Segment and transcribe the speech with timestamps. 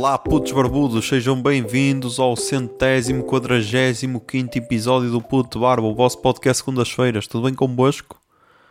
[0.00, 6.22] Olá, putos barbudos, sejam bem-vindos ao centésimo, quadragésimo, quinto episódio do Puto Barba, o vosso
[6.22, 7.26] podcast segundas-feiras.
[7.26, 8.18] Tudo bem convosco?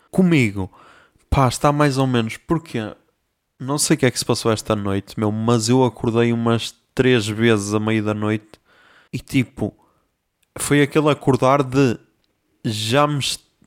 [0.09, 0.71] Comigo?
[1.30, 2.36] Pá, está mais ou menos.
[2.38, 2.80] Porquê?
[3.59, 6.73] Não sei o que é que se passou esta noite, meu, mas eu acordei umas
[6.95, 8.59] três vezes a meio da noite
[9.13, 9.77] e tipo,
[10.57, 11.96] foi aquele acordar de
[12.66, 13.20] já, me,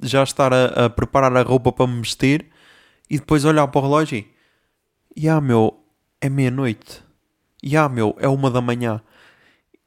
[0.02, 2.45] já estar a, a preparar a roupa para me vestir
[3.09, 4.26] e depois olhar para o relógio e,
[5.16, 5.79] yeah, meu,
[6.20, 7.12] é meia-noite
[7.65, 9.01] yeah, meu, é uma da manhã.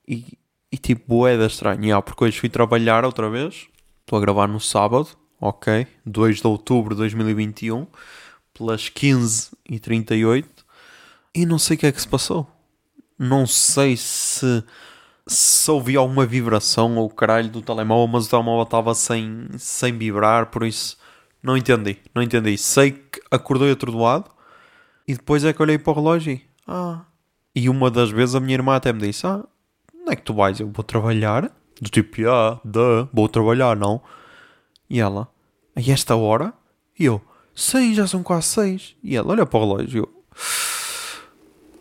[0.08, 0.38] E,
[0.72, 1.82] e tipo, boeda estranha.
[1.82, 3.68] Yeah, porque hoje fui trabalhar outra vez.
[4.02, 5.88] Estou a gravar no sábado, ok?
[6.06, 7.88] 2 de outubro de 2021,
[8.54, 10.46] pelas 15h38.
[11.34, 12.48] E não sei o que é que se passou.
[13.18, 14.64] Não sei se,
[15.28, 20.48] se ouvi alguma vibração ou caralho do telemóvel, mas o telemóvel estava sem, sem vibrar,
[20.48, 20.98] por isso
[21.42, 21.98] não entendi.
[22.14, 22.58] Não entendi.
[22.58, 24.32] Sei que acordei atordoado
[25.08, 26.42] e depois é que olhei para o relógio e.
[26.68, 27.06] Ah,
[27.56, 29.44] e uma das vezes a minha irmã até me disse: Ah,
[29.94, 30.60] não é que tu vais?
[30.60, 31.50] Eu vou trabalhar.
[31.80, 34.02] Do tipo, ah, duh, vou trabalhar, não?
[34.90, 35.28] E ela,
[35.76, 36.54] a esta hora?
[36.98, 37.22] E eu,
[37.54, 38.96] sim, já são quase seis.
[39.04, 40.04] E ela, olha para o relógio.
[40.04, 40.24] Eu,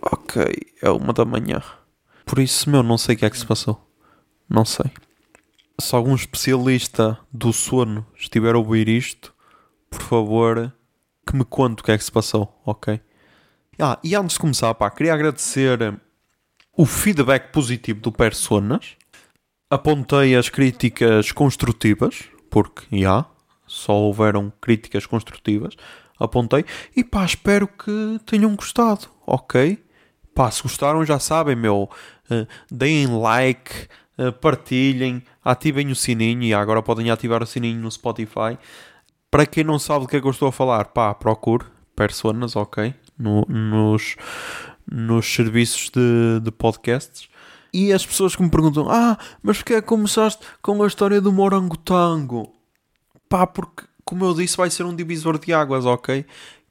[0.00, 0.44] ok,
[0.82, 1.62] é uma da manhã.
[2.24, 3.80] Por isso, meu, não sei o que é que se passou.
[4.48, 4.90] Não sei.
[5.80, 9.34] Se algum especialista do sono estiver a ouvir isto,
[9.90, 10.72] por favor,
[11.26, 13.00] que me conte o que é que se passou, ok?
[13.78, 15.92] Ah, e antes de começar, pá, queria agradecer eh,
[16.76, 18.96] o feedback positivo do Personas.
[19.68, 23.28] Apontei as críticas construtivas, porque, já, yeah,
[23.66, 25.74] só houveram críticas construtivas.
[26.18, 26.64] Apontei.
[26.94, 29.82] E pá, espero que tenham gostado, ok?
[30.34, 31.90] Pá, se gostaram já sabem, meu,
[32.30, 37.90] uh, deem like, uh, partilhem, ativem o sininho e agora podem ativar o sininho no
[37.90, 38.56] Spotify.
[39.30, 42.54] Para quem não sabe do que é que eu estou a falar, pá, procure Personas,
[42.56, 42.94] ok?
[43.18, 44.16] No, nos,
[44.90, 47.28] nos serviços de, de podcasts.
[47.72, 51.32] E as pessoas que me perguntam: Ah, mas porquê é começaste com a história do
[51.32, 52.54] morangotango?
[53.28, 56.24] Pá, porque, como eu disse, vai ser um divisor de águas, ok?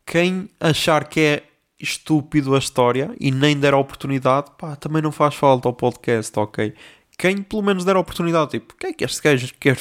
[0.05, 1.43] Quem achar que é
[1.79, 6.39] estúpido a história e nem der a oportunidade, pá, também não faz falta ao podcast,
[6.39, 6.73] ok?
[7.17, 9.77] Quem pelo menos der a oportunidade, tipo, o que é que este gajo quer,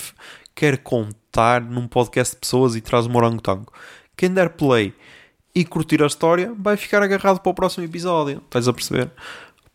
[0.55, 3.72] quer contar num podcast de pessoas e traz o morangotango?
[4.17, 4.93] Quem der play
[5.55, 8.43] e curtir a história, vai ficar agarrado para o próximo episódio.
[8.45, 9.11] Estás a perceber?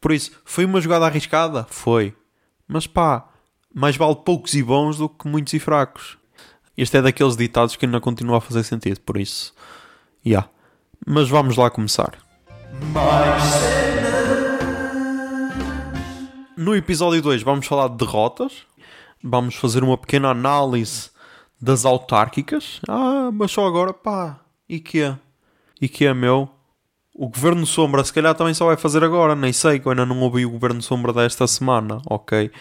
[0.02, 1.68] Por isso, foi uma jogada arriscada?
[1.70, 2.16] Foi.
[2.68, 3.28] Mas pá,
[3.74, 6.18] mais vale poucos e bons do que muitos e fracos.
[6.78, 9.54] Este é daqueles ditados que ainda continua a fazer sentido, por isso.
[10.24, 10.30] Já.
[10.30, 10.50] Yeah.
[11.06, 12.18] Mas vamos lá começar.
[16.56, 18.66] No episódio 2 vamos falar de derrotas.
[19.24, 21.10] Vamos fazer uma pequena análise
[21.62, 22.80] das autárquicas.
[22.88, 24.40] Ah, mas só agora, pá,
[24.70, 25.18] e que é?
[25.82, 26.50] E que é meu.
[27.16, 30.06] O Governo Sombra se calhar também só vai fazer agora, nem sei, que eu ainda
[30.06, 32.52] não ouvi o Governo Sombra desta semana, ok?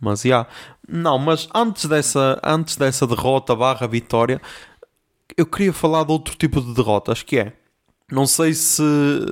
[0.00, 0.28] Mas já.
[0.28, 0.48] Yeah.
[0.86, 4.40] Não, mas antes dessa, antes dessa derrota barra vitória,
[5.36, 7.52] eu queria falar de outro tipo de derrotas, que é...
[8.12, 8.82] Não sei se,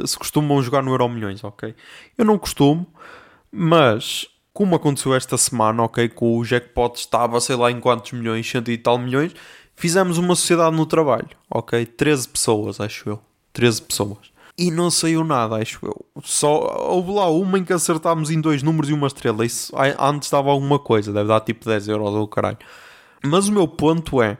[0.06, 1.74] se costumam jogar no Euro Milhões, ok?
[2.16, 2.86] Eu não costumo,
[3.50, 6.08] mas como aconteceu esta semana, ok?
[6.08, 9.34] Com o jackpot estava, sei lá em quantos milhões, cento e tal milhões
[9.74, 11.84] Fizemos uma sociedade no trabalho, ok?
[11.86, 13.20] 13 pessoas, acho eu.
[13.52, 14.32] 13 pessoas.
[14.56, 16.04] E não saiu nada, acho eu.
[16.22, 19.44] Só houve lá uma em que acertámos em dois números e uma estrela.
[19.46, 22.58] Isso antes dava alguma coisa, deve dar tipo 10 euros ou caralho.
[23.24, 24.36] Mas o meu ponto é: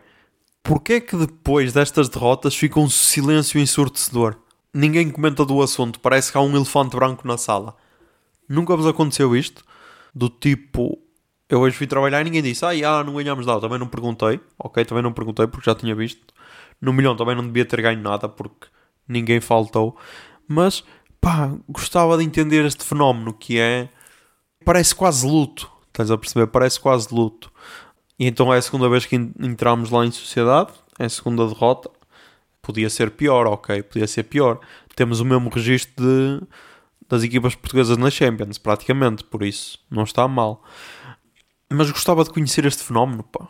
[0.63, 4.37] porquê é que depois destas derrotas fica um silêncio ensurdecedor?
[4.75, 7.77] Ninguém comenta do assunto, parece que há um elefante branco na sala.
[8.49, 9.65] Nunca vos aconteceu isto?
[10.15, 10.99] Do tipo,
[11.53, 13.61] eu hoje fui trabalhar e ninguém disse, ah, já, não ganhámos nada.
[13.61, 16.33] Também não perguntei, ok, também não perguntei porque já tinha visto.
[16.81, 18.69] No milhão também não devia ter ganho nada porque
[19.07, 19.95] ninguém faltou.
[20.49, 20.83] Mas,
[21.21, 23.91] pá, gostava de entender este fenómeno que é.
[24.65, 26.47] Parece quase luto, estás a perceber?
[26.47, 27.53] Parece quase luto.
[28.19, 31.91] E então é a segunda vez que entramos lá em sociedade, é a segunda derrota.
[32.63, 34.59] Podia ser pior, ok, podia ser pior.
[34.97, 36.47] Temos o mesmo registro de,
[37.07, 40.65] das equipas portuguesas na Champions, praticamente, por isso não está mal.
[41.75, 43.49] Mas gostava de conhecer este fenómeno, pá.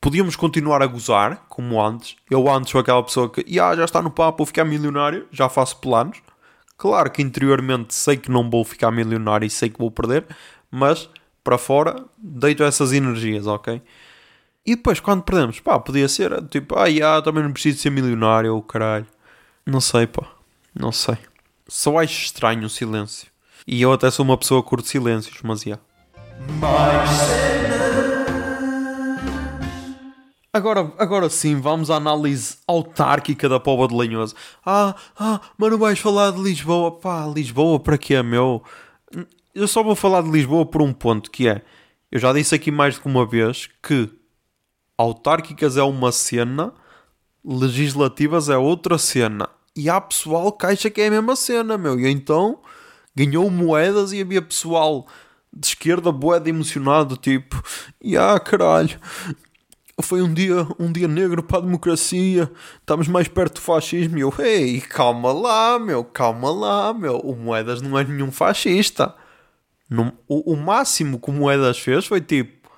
[0.00, 2.16] Podíamos continuar a gozar, como antes.
[2.30, 5.48] Eu antes sou aquela pessoa que ah, já está no papo, vou ficar milionário, já
[5.48, 6.22] faço planos.
[6.76, 10.26] Claro que interiormente sei que não vou ficar milionário e sei que vou perder,
[10.70, 11.08] mas
[11.42, 13.80] para fora deito essas energias, ok?
[14.66, 18.54] E depois, quando perdemos, pá, podia ser tipo, ah, já, também não preciso ser milionário,
[18.54, 19.06] ou caralho.
[19.66, 20.26] Não sei, pá,
[20.74, 21.18] não sei.
[21.68, 23.28] Só acho estranho o silêncio.
[23.66, 25.78] E eu até sou uma pessoa que curte silêncios, mas já.
[30.54, 34.36] Agora, agora sim, vamos à análise autárquica da Póvoa de Lanhoso.
[34.64, 36.92] Ah, ah, mas não vais falar de Lisboa.
[36.92, 38.62] Pá, Lisboa para quê, meu?
[39.52, 41.60] Eu só vou falar de Lisboa por um ponto, que é...
[42.08, 44.08] Eu já disse aqui mais que uma vez que
[44.96, 46.72] autárquicas é uma cena,
[47.44, 49.48] legislativas é outra cena.
[49.74, 51.98] E há pessoal que acha que é a mesma cena, meu.
[51.98, 52.60] E então
[53.12, 55.08] ganhou moedas e havia pessoal
[55.52, 57.60] de esquerda boeda emocionado, tipo,
[58.00, 59.00] e ah, caralho,
[60.02, 62.50] foi um dia, um dia negro para a democracia,
[62.80, 64.18] estamos mais perto do fascismo.
[64.18, 69.14] E eu, ei, calma lá, meu, calma lá, meu, o Moedas não é nenhum fascista.
[70.28, 72.68] o, o máximo que o Moedas fez foi tipo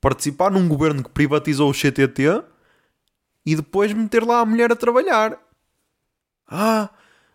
[0.00, 2.42] participar num governo que privatizou o CTT
[3.44, 5.38] e depois meter lá a mulher a trabalhar.
[6.48, 6.90] Ah,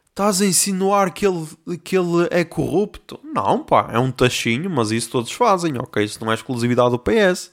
[0.09, 1.47] estás a insinuar que ele,
[1.83, 3.19] que ele é corrupto?
[3.23, 6.03] Não, pá, é um tachinho, mas isso todos fazem, ok?
[6.03, 7.51] Isso não é exclusividade do PS.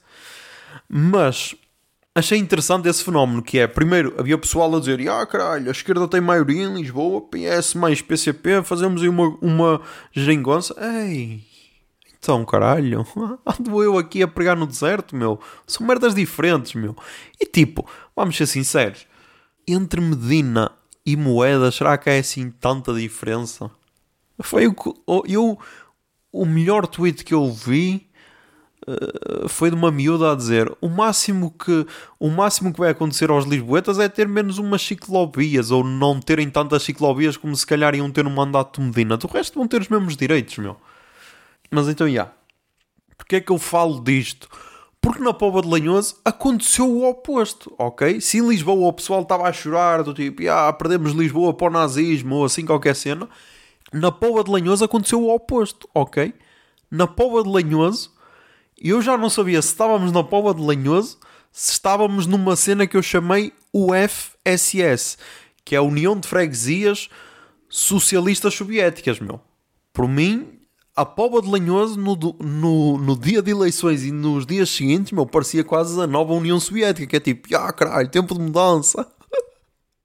[0.89, 1.57] Mas
[2.19, 6.09] achei interessante esse fenómeno que é, primeiro, havia pessoal a dizer, ah caralho, a esquerda
[6.09, 9.81] tem maioria em Lisboa, PS mais PCP, fazemos aí uma, uma
[10.13, 10.75] geringonça.
[10.79, 11.43] Ei,
[12.19, 13.07] então caralho,
[13.47, 15.41] ando eu aqui a pregar no deserto, meu.
[15.67, 16.97] São merdas diferentes, meu.
[17.41, 19.07] E tipo, vamos ser sinceros,
[19.67, 20.73] entre Medina
[21.07, 23.71] e Moeda, será que é assim tanta diferença?
[24.41, 24.75] Foi o,
[25.27, 25.59] eu,
[26.33, 28.08] o melhor tweet que eu vi
[29.49, 31.87] foi de uma miúda a dizer o máximo que
[32.19, 36.49] o máximo que vai acontecer aos lisboetas é ter menos umas ciclovias ou não terem
[36.51, 39.17] tantas ciclovias como se calhar iam ter no mandato de Medina.
[39.17, 40.77] Do resto vão ter os mesmos direitos, meu.
[41.71, 42.13] Mas então, já.
[42.13, 42.33] Yeah.
[43.17, 44.49] Porquê é que eu falo disto?
[45.01, 48.21] Porque na Póvoa de Lanhoso aconteceu o oposto, ok?
[48.21, 51.71] Se em Lisboa o pessoal estava a chorar, do tipo, ah, perdemos Lisboa para o
[51.71, 53.29] nazismo ou assim qualquer cena,
[53.93, 56.35] na Póvoa de Lanhoso aconteceu o oposto, ok?
[56.91, 58.13] Na Póvoa de Lanhoso
[58.81, 61.19] eu já não sabia se estávamos na Póvoa de Lanhoso,
[61.51, 65.19] se estávamos numa cena que eu chamei UFSS,
[65.65, 67.09] que é a União de Freguesias
[67.69, 69.41] Socialistas Soviéticas, meu.
[69.93, 70.59] Por mim,
[70.95, 75.27] a Póvoa de Lanhoso, no, no, no dia de eleições e nos dias seguintes, meu,
[75.27, 79.07] parecia quase a nova União Soviética, que é tipo, ah, caralho, tempo de mudança.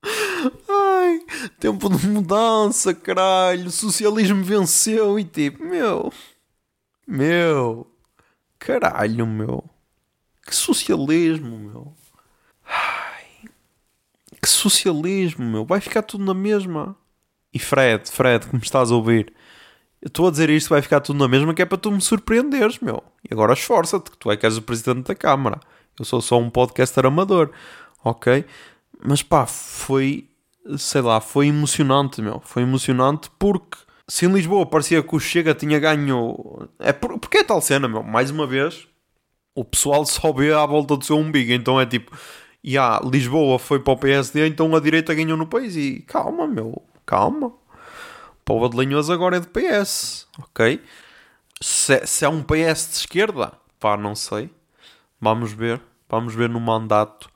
[0.69, 1.19] Ai,
[1.59, 6.11] tempo de mudança, caralho, o socialismo venceu e tipo, meu,
[7.07, 7.87] meu,
[8.63, 9.62] Caralho, meu.
[10.45, 11.94] Que socialismo, meu.
[12.65, 13.50] Ai,
[14.42, 15.65] que socialismo, meu.
[15.65, 16.95] Vai ficar tudo na mesma.
[17.54, 19.33] E Fred, Fred, que me estás a ouvir,
[20.01, 22.00] eu estou a dizer isto, vai ficar tudo na mesma, que é para tu me
[22.00, 23.04] surpreenderes, meu.
[23.30, 25.60] E agora esforça-te, que tu é que és o presidente da Câmara.
[26.00, 27.51] Eu sou só um podcaster amador,
[28.01, 28.45] ok?
[29.06, 30.30] Mas pá, foi,
[30.77, 32.39] sei lá, foi emocionante, meu.
[32.39, 33.77] Foi emocionante porque
[34.07, 36.69] se em Lisboa parecia que o Chega tinha ganho.
[36.79, 38.03] É por, porque é tal cena, meu.
[38.03, 38.88] Mais uma vez,
[39.55, 41.51] o pessoal só vê à volta do seu umbigo.
[41.51, 42.15] Então é tipo,
[42.63, 45.75] e yeah, Lisboa foi para o PSD, então a direita ganhou no país.
[45.75, 47.53] E calma, meu, calma.
[48.45, 50.81] Povo de Linhoso agora é de PS, ok?
[51.61, 54.50] Se, se é um PS de esquerda, pá, não sei.
[55.19, 57.29] Vamos ver, vamos ver no mandato.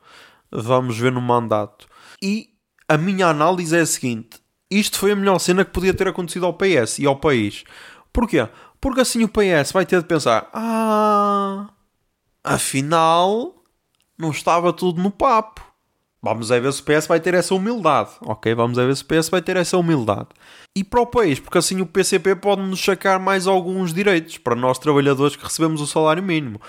[0.52, 1.88] Vamos ver no mandato.
[2.22, 2.50] E
[2.88, 6.46] a minha análise é a seguinte: isto foi a melhor cena que podia ter acontecido
[6.46, 7.64] ao PS e ao país.
[8.12, 8.48] Porquê?
[8.82, 11.70] Porque assim o PS vai ter de pensar: ah,
[12.44, 13.56] afinal,
[14.18, 15.66] não estava tudo no papo.
[16.22, 18.54] Vamos ver se o PS vai ter essa humildade, ok?
[18.56, 20.28] Vamos ver se o PS vai ter essa humildade.
[20.76, 24.56] E para o país, porque assim o PCP pode nos sacar mais alguns direitos para
[24.56, 26.60] nós trabalhadores que recebemos o salário mínimo.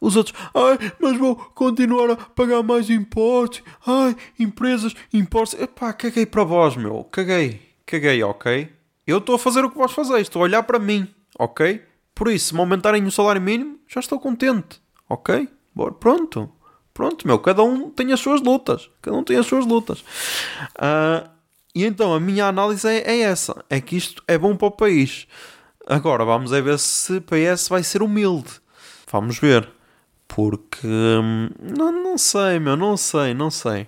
[0.00, 3.62] Os outros, ai, mas vou continuar a pagar mais impostos.
[3.86, 5.60] Ai, empresas, impostos.
[5.60, 7.04] Epá, caguei para vós, meu.
[7.04, 7.60] Caguei.
[7.84, 8.68] Caguei, ok?
[9.06, 10.22] Eu estou a fazer o que vós fazeis.
[10.22, 11.82] Estou a olhar para mim, ok?
[12.14, 15.48] Por isso, se me aumentarem o salário mínimo, já estou contente, ok?
[15.74, 16.50] Bora, pronto.
[16.92, 17.38] Pronto, meu.
[17.38, 18.88] Cada um tem as suas lutas.
[19.02, 20.00] Cada um tem as suas lutas.
[20.00, 21.28] Uh,
[21.74, 23.62] e então, a minha análise é, é essa.
[23.68, 25.26] É que isto é bom para o país.
[25.86, 28.50] Agora, vamos é ver se o PS vai ser humilde.
[29.12, 29.75] Vamos ver.
[30.28, 30.86] Porque.
[30.86, 33.86] Hum, não, não sei, meu, não sei, não sei.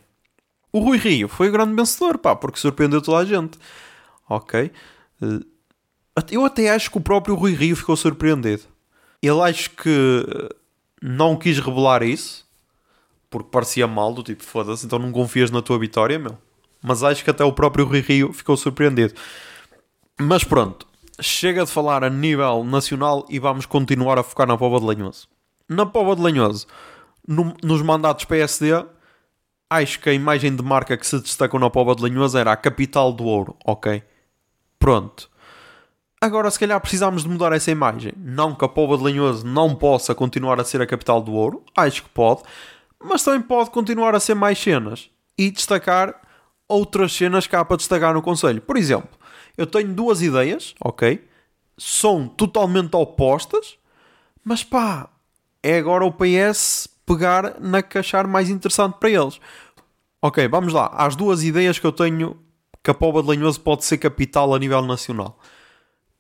[0.73, 3.59] O Rui Rio foi o grande vencedor, pá, porque surpreendeu toda a gente.
[4.29, 4.71] Ok?
[5.23, 8.65] Eh, eu até acho que o próprio Rui Rio ficou surpreendido.
[9.23, 10.25] Ele acho que
[11.03, 12.47] não quis revelar isso,
[13.31, 16.37] porque parecia mal, do tipo, foda-se, então não confias na tua vitória, meu.
[16.83, 19.15] Mas acho que até o próprio Rui Rio ficou surpreendido.
[20.21, 20.87] Mas pronto,
[21.21, 25.29] chega de falar a nível nacional e vamos continuar a focar na Pova de Lanhoso
[25.69, 26.67] na Póvoa de Lanhoso,
[27.27, 28.85] no, nos mandatos PSD,
[29.69, 32.57] acho que a imagem de marca que se destacou na Póvoa de Lanhoso era a
[32.57, 34.03] capital do ouro, ok?
[34.79, 35.29] Pronto.
[36.21, 38.13] Agora, se calhar precisamos de mudar essa imagem.
[38.17, 41.63] Não que a Póvoa de Lanhoso não possa continuar a ser a capital do ouro,
[41.77, 42.43] acho que pode,
[43.03, 46.21] mas também pode continuar a ser mais cenas e destacar
[46.67, 48.61] outras cenas que há para destacar no Conselho.
[48.61, 49.11] Por exemplo,
[49.57, 51.25] eu tenho duas ideias, ok?
[51.77, 53.79] São totalmente opostas,
[54.43, 55.09] mas pá,
[55.63, 59.41] é agora o PS pegar na que achar mais interessante para eles.
[60.21, 60.87] Ok, vamos lá.
[60.95, 62.39] As duas ideias que eu tenho
[62.83, 65.39] que a Póvoa de Lanhoso pode ser capital a nível nacional.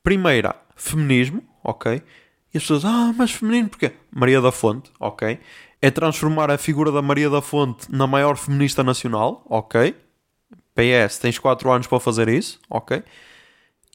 [0.03, 2.03] Primeira, feminismo, ok?
[2.53, 3.93] E as pessoas, ah, mas feminino porquê?
[4.11, 5.39] Maria da Fonte, ok?
[5.81, 9.95] É transformar a figura da Maria da Fonte na maior feminista nacional, ok?
[10.75, 13.03] PS, tens 4 anos para fazer isso, ok?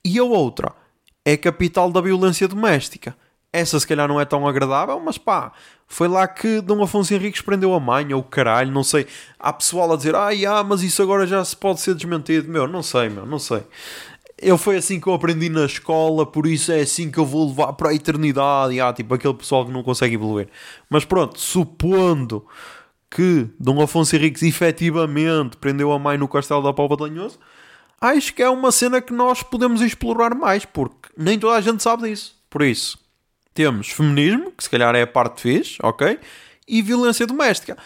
[0.04, 0.74] E a outra
[1.26, 3.16] é capital da violência doméstica.
[3.54, 5.54] Essa se calhar não é tão agradável, mas pá,
[5.88, 9.06] foi lá que Dom Afonso Henriques prendeu a mãe, ou caralho, não sei.
[9.40, 12.50] Há pessoal a dizer, ah, ah, mas isso agora já se pode ser desmentido.
[12.50, 13.62] Meu, não sei, meu, não sei.
[14.42, 17.48] Eu foi assim que eu aprendi na escola, por isso é assim que eu vou
[17.48, 18.74] levar para a eternidade.
[18.74, 20.50] E, ah, tipo aquele pessoal que não consegue evoluir.
[20.90, 22.44] Mas pronto, supondo
[23.12, 27.38] que Dom Afonso Henriques efetivamente prendeu a mãe no castelo da de Lanhoso,
[28.02, 31.84] acho que é uma cena que nós podemos explorar mais, porque nem toda a gente
[31.84, 32.36] sabe disso.
[32.50, 32.98] Por isso,
[33.54, 36.20] temos feminismo, que se calhar é a parte fixe, ok?
[36.68, 37.78] E violência doméstica.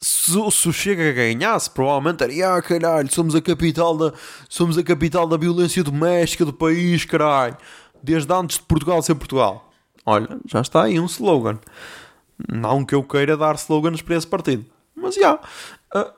[0.00, 4.12] Se, se o Chega ganhasse, provavelmente era, ah, caralho, somos a capital da,
[4.48, 7.56] somos a capital da violência doméstica do país, caralho.
[8.02, 9.72] Desde antes de Portugal ser Portugal.
[10.06, 11.58] Olha, já está aí um slogan.
[12.48, 14.64] Não que eu queira dar slogans para esse partido.
[14.94, 15.20] Mas já.
[15.20, 15.42] Yeah,
[15.96, 16.12] uh,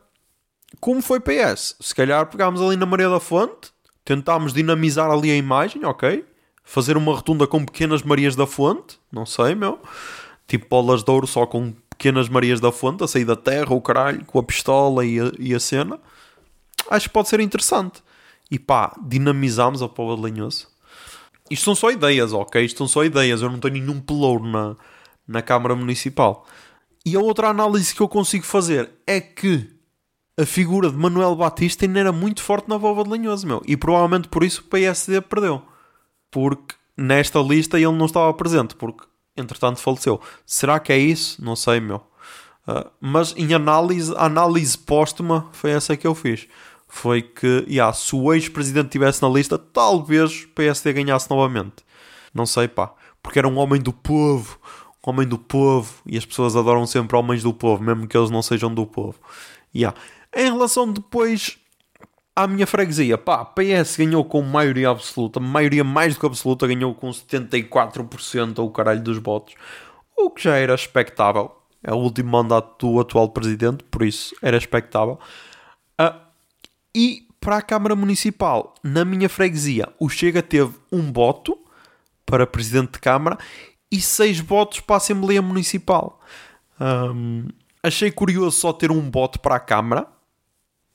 [0.79, 1.77] como foi PS?
[1.81, 3.71] Se calhar pegámos ali na Maria da Fonte,
[4.05, 6.25] tentámos dinamizar ali a imagem, ok?
[6.71, 9.81] Fazer uma rotunda com pequenas Marias da Fonte, não sei, meu.
[10.47, 13.81] Tipo bolas de ouro só com pequenas Marias da Fonte a sair da terra, o
[13.81, 15.99] caralho, com a pistola e a, e a cena.
[16.89, 18.01] Acho que pode ser interessante.
[18.49, 20.69] E pá, dinamizamos a povo de Lenhoso.
[21.51, 22.65] Isto são só ideias, ok?
[22.65, 23.43] Isto são só ideias.
[23.43, 24.77] Eu não tenho nenhum pelouro na,
[25.27, 26.47] na Câmara Municipal.
[27.05, 29.69] E a outra análise que eu consigo fazer é que
[30.39, 33.61] a figura de Manuel Batista ainda era muito forte na Vova de Lanhoso, meu.
[33.67, 35.69] E provavelmente por isso o PSD perdeu.
[36.31, 39.05] Porque nesta lista ele não estava presente, porque
[39.37, 40.21] entretanto faleceu.
[40.45, 41.43] Será que é isso?
[41.45, 41.97] Não sei, meu.
[42.69, 46.47] Uh, mas em análise, análise póstuma foi essa que eu fiz.
[46.87, 51.85] Foi que, yeah, se o ex-presidente estivesse na lista, talvez PSD ganhasse novamente.
[52.35, 52.93] Não sei, pá.
[53.23, 54.59] Porque era um homem do povo,
[55.03, 58.43] homem do povo, e as pessoas adoram sempre homens do povo, mesmo que eles não
[58.43, 59.19] sejam do povo.
[59.75, 59.97] Yeah.
[60.35, 61.60] Em relação depois
[62.35, 66.95] à minha freguesia, pá, PS ganhou com maioria absoluta, maioria mais do que absoluta, ganhou
[66.95, 69.55] com 74% o caralho dos votos,
[70.17, 71.57] o que já era expectável.
[71.83, 75.19] É o último mandato do atual presidente, por isso era expectável.
[75.99, 76.15] Uh,
[76.95, 81.59] e para a Câmara Municipal, na minha freguesia, o Chega teve um voto
[82.27, 83.39] para presidente de Câmara
[83.91, 86.21] e seis votos para a Assembleia Municipal.
[86.79, 87.49] Um,
[87.83, 90.07] achei curioso só ter um voto para a Câmara.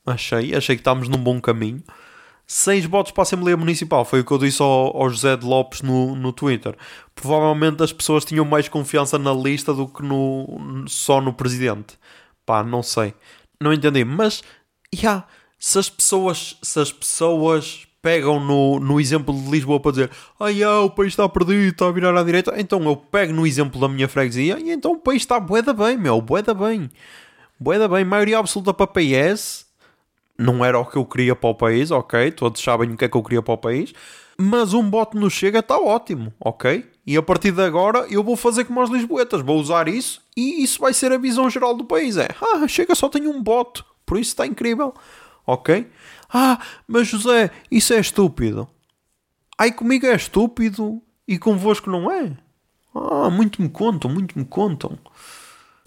[0.06, 1.82] Achei, achei que estávamos num bom caminho.
[2.46, 5.44] Seis votos para a Assembleia Municipal, foi o que eu disse ao, ao José de
[5.44, 6.76] Lopes no, no Twitter.
[7.12, 11.98] Provavelmente as pessoas tinham mais confiança na lista do que no, só no presidente.
[12.44, 13.14] Pá, não sei.
[13.60, 14.04] Não entendi.
[14.04, 14.44] Mas,
[14.92, 15.26] já, yeah,
[15.58, 20.62] se as pessoas, se as pessoas pegam no, no exemplo de Lisboa para dizer ai,
[20.62, 22.54] ah, o país está perdido, está a virar à direita.
[22.56, 25.98] Então eu pego no exemplo da minha freguesia e então o país está boeda bem,
[25.98, 26.88] meu, boeda bem.
[27.58, 29.65] Boeda bem, maioria absoluta para PS.
[30.38, 32.30] Não era o que eu queria para o país, ok?
[32.32, 33.92] Todos sabem o que é que eu queria para o país.
[34.38, 36.84] Mas um bote no Chega está ótimo, ok?
[37.06, 40.62] E a partir de agora eu vou fazer como as Lisboetas, vou usar isso e
[40.62, 42.16] isso vai ser a visão geral do país.
[42.18, 44.92] É, ah, Chega só tem um bote, por isso está incrível,
[45.46, 45.90] ok?
[46.28, 48.68] Ah, mas José, isso é estúpido.
[49.56, 52.36] Ai, comigo é estúpido e convosco não é?
[52.94, 54.98] Ah, muito me contam, muito me contam.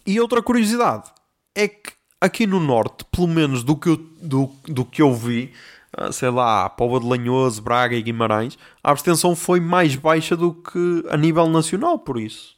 [0.08, 1.12] E outra curiosidade
[1.54, 5.54] é que aqui no Norte, pelo menos do que eu, do, do que eu vi,
[5.98, 10.54] ah, sei lá, Póvoa de Lanhoso, Braga e Guimarães, a abstenção foi mais baixa do
[10.54, 12.58] que a nível nacional, por isso.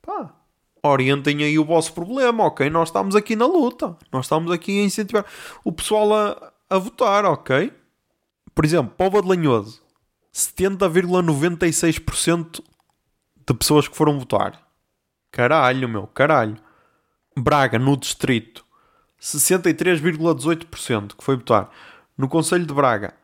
[0.00, 0.34] Pá,
[0.82, 2.70] orientem aí o vosso problema, ok?
[2.70, 5.24] Nós estamos aqui na luta, nós estamos aqui a incentivar
[5.64, 7.72] o pessoal a, a votar, ok?
[8.54, 9.82] Por exemplo, Póvoa de Lanhoso,
[10.34, 12.62] 70,96%
[13.46, 14.60] de pessoas que foram votar.
[15.30, 16.56] Caralho, meu, caralho.
[17.36, 18.64] Braga, no distrito,
[19.22, 21.70] 63,18% que foi votar.
[22.18, 23.14] No Conselho de Braga,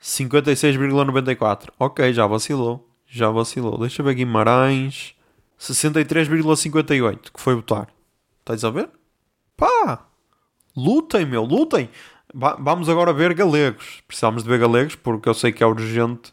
[0.00, 1.70] 56,94%.
[1.78, 2.88] Ok, já vacilou.
[3.06, 3.76] Já vacilou.
[3.76, 5.14] Deixa eu ver Guimarães,
[5.58, 7.88] 63,58% que foi votar.
[8.40, 8.88] Estás a ver?
[9.56, 10.06] Pá!
[10.74, 11.90] Lutem, meu, lutem
[12.34, 14.02] vamos agora ver galegos.
[14.06, 16.32] Precisamos de ver galegos porque eu sei que é urgente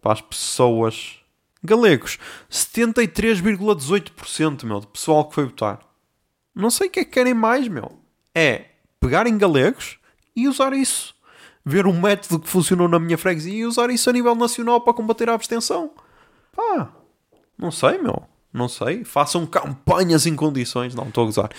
[0.00, 1.18] para as pessoas.
[1.62, 2.18] Galegos,
[2.50, 5.80] 73,18% meu, de pessoal que foi votar.
[6.54, 8.03] Não sei o que é que querem mais, meu.
[8.34, 8.66] É
[9.00, 9.98] pegar em galegos
[10.34, 11.14] e usar isso.
[11.64, 14.92] Ver um método que funcionou na minha freguesia e usar isso a nível nacional para
[14.92, 15.90] combater a abstenção.
[16.54, 16.90] Pá,
[17.58, 18.22] não sei, meu.
[18.52, 19.04] Não sei.
[19.04, 20.94] Façam campanhas em condições.
[20.94, 21.50] Não, estou a gozar.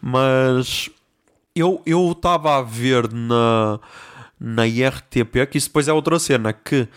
[0.00, 0.90] Mas
[1.54, 1.82] eu
[2.12, 3.80] estava a ver na,
[4.38, 6.88] na IRTP, que isso depois é outra cena, que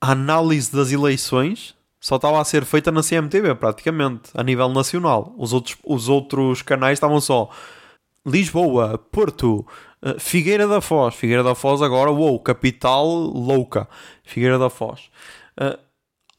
[0.00, 5.34] a análise das eleições só estava a ser feita na CMTV, praticamente, a nível nacional.
[5.36, 7.50] Os outros, os outros canais estavam só
[8.28, 9.66] Lisboa, Porto,
[10.02, 11.14] eh, Figueira da Foz.
[11.14, 13.88] Figueira da Foz agora, uou, capital louca.
[14.24, 15.10] Figueira da Foz.
[15.60, 15.78] Uh,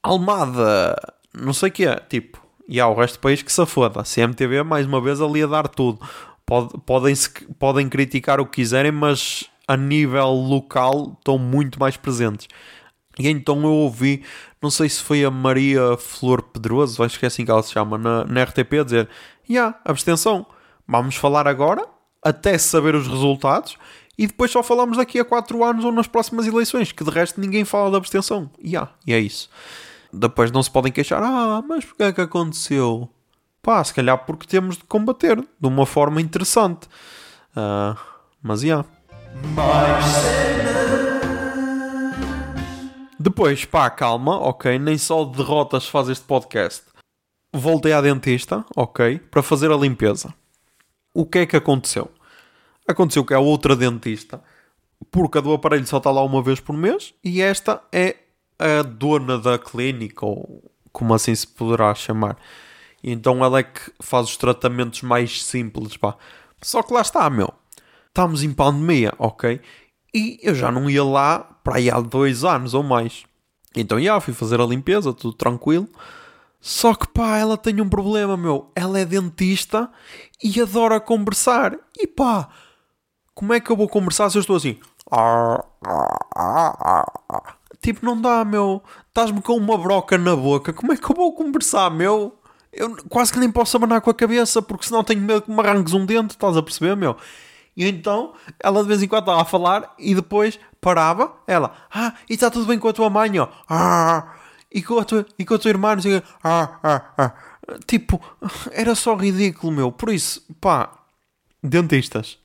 [0.01, 0.96] Almada,
[1.34, 2.41] não sei o que é, tipo.
[2.67, 4.03] E há o resto do país que se foda.
[4.03, 6.00] CMTV, mais uma vez, ali a dar tudo.
[6.46, 7.13] Pod, podem,
[7.58, 12.48] podem criticar o que quiserem, mas a nível local estão muito mais presentes.
[13.19, 14.24] E então eu ouvi,
[14.62, 17.74] não sei se foi a Maria Flor Pedroso, acho que é assim que ela se
[17.74, 19.10] chama, na, na RTP, a dizer:
[19.50, 20.46] Ya, yeah, abstenção,
[20.89, 21.88] vamos falar agora,
[22.24, 23.77] até saber os resultados,
[24.17, 27.39] e depois só falamos daqui a 4 anos ou nas próximas eleições, que de resto
[27.39, 28.50] ninguém fala da abstenção.
[28.62, 29.50] Yeah, e é isso.
[30.12, 33.08] Depois não se podem queixar, ah, mas porquê é que aconteceu?
[33.62, 36.88] Pá, se calhar porque temos de combater de uma forma interessante.
[37.51, 37.98] Uh,
[38.41, 38.63] mas.
[38.63, 38.86] Yeah.
[43.19, 46.84] Depois, pá, calma, ok, nem só de derrotas faz este podcast.
[47.53, 50.34] Voltei à dentista, ok, para fazer a limpeza.
[51.20, 52.10] O que é que aconteceu?
[52.88, 54.42] Aconteceu que a outra dentista,
[55.12, 58.16] porque a do aparelho só está lá uma vez por mês, e esta é
[58.58, 62.38] a dona da clínica, ou como assim se poderá chamar.
[63.04, 66.16] Então ela é que faz os tratamentos mais simples, pá.
[66.62, 67.54] Só que lá está, meu.
[68.08, 69.60] Estamos em pandemia, ok?
[70.14, 73.26] E eu já não ia lá para aí há dois anos ou mais.
[73.76, 75.90] Então, já, fui fazer a limpeza, tudo tranquilo.
[76.60, 78.72] Só que pá, ela tem um problema, meu.
[78.76, 79.89] Ela é dentista
[80.43, 81.78] e adora conversar.
[81.98, 82.50] E pá,
[83.34, 84.78] como é que eu vou conversar se eu estou assim?
[87.82, 88.84] Tipo, não dá, meu.
[89.08, 90.74] Estás-me com uma broca na boca.
[90.74, 92.38] Como é que eu vou conversar, meu?
[92.72, 95.60] Eu quase que nem posso abanar com a cabeça porque senão tenho medo que me
[95.60, 96.32] arranques um dente.
[96.32, 97.15] Estás a perceber, meu?
[97.76, 101.34] E então ela de vez em quando estava a falar e depois parava.
[101.48, 103.48] Ela, ah, e está tudo bem com a tua mãe, ó.
[103.69, 104.36] Ah,
[104.71, 107.34] e com a tua, e com a tua irmã, não sei ah, ah, ah.
[107.86, 108.19] Tipo,
[108.71, 109.91] era só ridículo, meu.
[109.91, 110.91] Por isso, pá,
[111.63, 112.38] dentistas,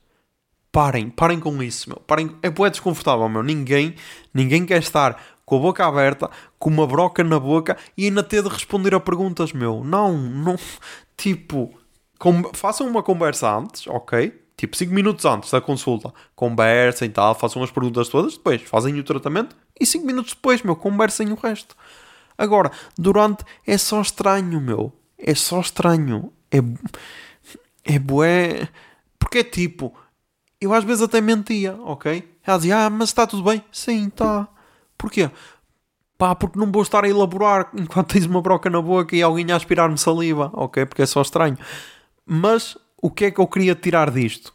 [0.71, 1.99] parem, parem com isso, meu.
[1.99, 3.43] Parem, é bué desconfortável, meu.
[3.43, 3.95] Ninguém,
[4.33, 8.41] ninguém quer estar com a boca aberta, com uma broca na boca e ainda ter
[8.41, 9.83] de responder a perguntas, meu.
[9.83, 10.55] Não, não.
[11.17, 11.73] Tipo,
[12.19, 14.45] com, façam uma conversa antes, ok?
[14.57, 18.97] tipo 5 minutos antes da consulta, conversem e tal, façam as perguntas todas, depois fazem
[18.97, 21.75] o tratamento e 5 minutos depois, meu, conversem o resto.
[22.37, 24.91] Agora, durante é só estranho, meu.
[25.17, 26.31] É só estranho.
[26.51, 26.57] É.
[27.83, 28.67] É bué.
[29.19, 29.93] Porque é tipo.
[30.59, 32.37] Eu às vezes até mentia, ok?
[32.45, 33.63] Ela dizia, ah, mas está tudo bem?
[33.71, 34.47] Sim, está.
[34.97, 35.29] Porquê?
[36.17, 39.51] Pá, porque não vou estar a elaborar enquanto tens uma broca na boca e alguém
[39.51, 40.85] a aspirar-me saliva, ok?
[40.85, 41.57] Porque é só estranho.
[42.25, 44.53] Mas o que é que eu queria tirar disto?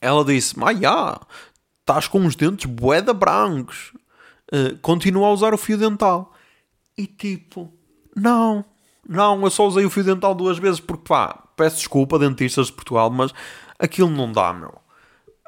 [0.00, 1.20] Ela disse: Ah, já,
[1.80, 3.92] estás com os dentes boeda brancos.
[4.52, 6.32] Uh, continua a usar o fio dental.
[6.96, 7.72] E tipo,
[8.14, 8.64] não,
[9.06, 12.72] não, eu só usei o fio dental duas vezes porque pá, peço desculpa, dentistas de
[12.72, 13.32] Portugal, mas
[13.78, 14.74] aquilo não dá, meu.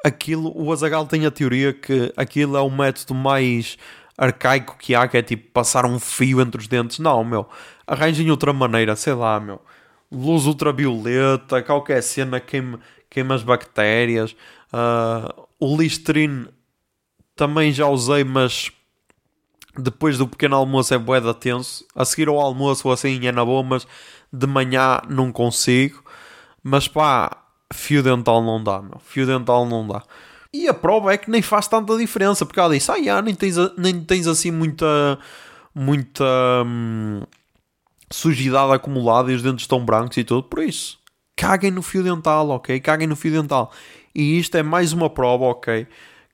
[0.03, 3.77] Aquilo, o Azagal tem a teoria que aquilo é o método mais
[4.17, 6.99] arcaico que há, que é tipo passar um fio entre os dentes.
[6.99, 7.49] Não, meu,
[7.85, 9.59] arranjem outra maneira, sei lá, meu
[10.11, 14.35] luz ultravioleta, qualquer cena queima, queima as bactérias.
[14.73, 16.47] Uh, o Listerine
[17.35, 18.71] também já usei, mas
[19.79, 21.85] depois do pequeno almoço é boeda tenso.
[21.95, 23.87] A seguir ao almoço assim é na boa, mas
[24.31, 26.03] de manhã não consigo.
[26.63, 28.99] Mas pá, fio dental não dá, meu.
[28.99, 30.03] Fio dental não dá.
[30.53, 33.35] E a prova é que nem faz tanta diferença, porque ela disse, ah, já, nem,
[33.35, 35.19] tens, nem tens assim muita,
[35.75, 36.25] muita,
[36.65, 37.21] hum,
[38.11, 40.43] sujidade acumulada e os dentes estão brancos e tudo.
[40.43, 40.97] Por isso,
[41.35, 42.79] caguem no fio dental, ok?
[42.79, 43.71] Caguem no fio dental.
[44.13, 45.87] E isto é mais uma prova, ok?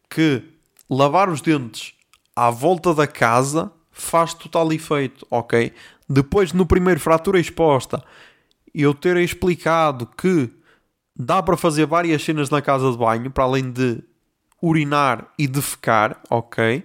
[0.10, 0.44] Que
[0.90, 1.95] lavar os dentes
[2.36, 5.74] à volta da casa faz total efeito, ok?
[6.08, 8.04] Depois, no primeiro fratura exposta,
[8.74, 10.52] eu ter explicado que
[11.16, 14.04] dá para fazer várias cenas na casa de banho, para além de
[14.62, 16.84] urinar e defecar, ok?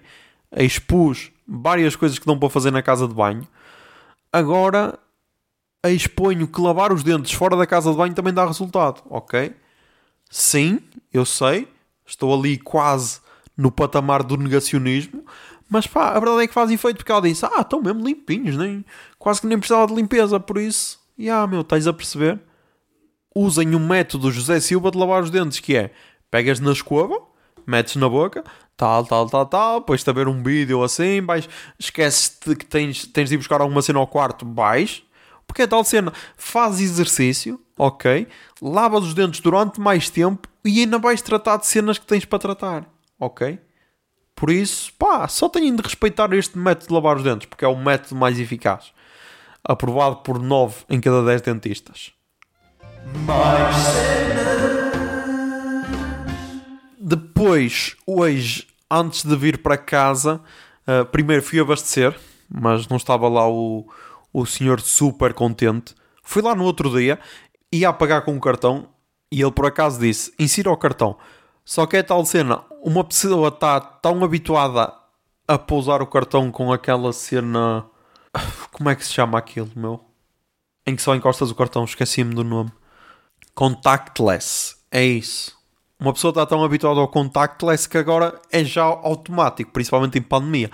[0.56, 3.46] Expus várias coisas que dão para fazer na casa de banho
[4.32, 4.98] agora
[5.84, 9.54] exponho que lavar os dentes fora da casa de banho também dá resultado, ok?
[10.30, 10.80] Sim,
[11.12, 11.68] eu sei,
[12.06, 13.20] estou ali quase
[13.56, 15.24] no patamar do negacionismo,
[15.68, 18.56] mas pá, a verdade é que faz efeito porque ela disse: Ah, estão mesmo limpinhos,
[18.56, 18.84] nem,
[19.18, 22.40] quase que nem precisava de limpeza, por isso, e ah, meu, estás a perceber?
[23.34, 25.92] usem o método José Silva de lavar os dentes, que é
[26.30, 27.20] pegas na escova,
[27.66, 28.44] metes na boca,
[28.76, 33.28] tal, tal, tal, tal, depois de ver um vídeo assim, vais, esqueces-te que tens, tens
[33.28, 35.02] de ir buscar alguma cena ao quarto, vais,
[35.46, 38.26] porque é tal cena, faz exercício, ok,
[38.60, 42.38] lavas os dentes durante mais tempo e ainda vais tratar de cenas que tens para
[42.38, 42.88] tratar,
[43.20, 43.60] ok?
[44.34, 47.68] Por isso, pá, só têm de respeitar este método de lavar os dentes, porque é
[47.68, 48.92] o método mais eficaz.
[49.62, 52.12] Aprovado por 9 em cada 10 dentistas.
[56.98, 60.40] Depois, hoje, antes de vir para casa,
[60.88, 63.86] uh, primeiro fui abastecer, mas não estava lá o,
[64.32, 65.94] o senhor super contente.
[66.22, 67.18] Fui lá no outro dia,
[67.70, 68.88] ia a pagar com o cartão
[69.30, 71.16] e ele por acaso disse: insira o cartão.
[71.70, 74.92] Só que é tal cena, uma pessoa está tão habituada
[75.46, 77.86] a pousar o cartão com aquela cena.
[78.72, 80.04] Como é que se chama aquilo, meu?
[80.84, 82.72] Em que só encostas o cartão, esqueci-me do nome.
[83.54, 84.78] Contactless.
[84.90, 85.56] É isso.
[86.00, 90.72] Uma pessoa está tão habituada ao contactless que agora é já automático, principalmente em pandemia.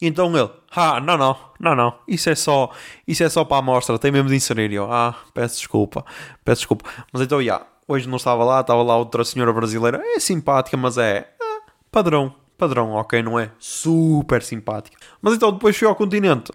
[0.00, 2.72] Então ele, ah, não, não, não, não, isso é só,
[3.06, 4.72] isso é só para a amostra, tem mesmo de inserir.
[4.72, 6.04] Eu, ah, peço desculpa,
[6.44, 6.90] peço desculpa.
[7.12, 10.76] Mas então, já, yeah, hoje não estava lá, estava lá outra senhora brasileira, é simpática,
[10.76, 14.96] mas é ah, padrão, padrão, ok, não é super simpática.
[15.20, 16.52] Mas então depois fui ao continente.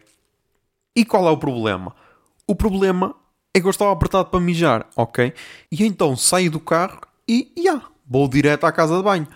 [0.95, 1.95] E qual é o problema?
[2.47, 3.15] O problema
[3.53, 5.33] é que eu estava apertado para mijar, ok?
[5.71, 9.27] E então saio do carro e, já, yeah, vou direto à casa de banho.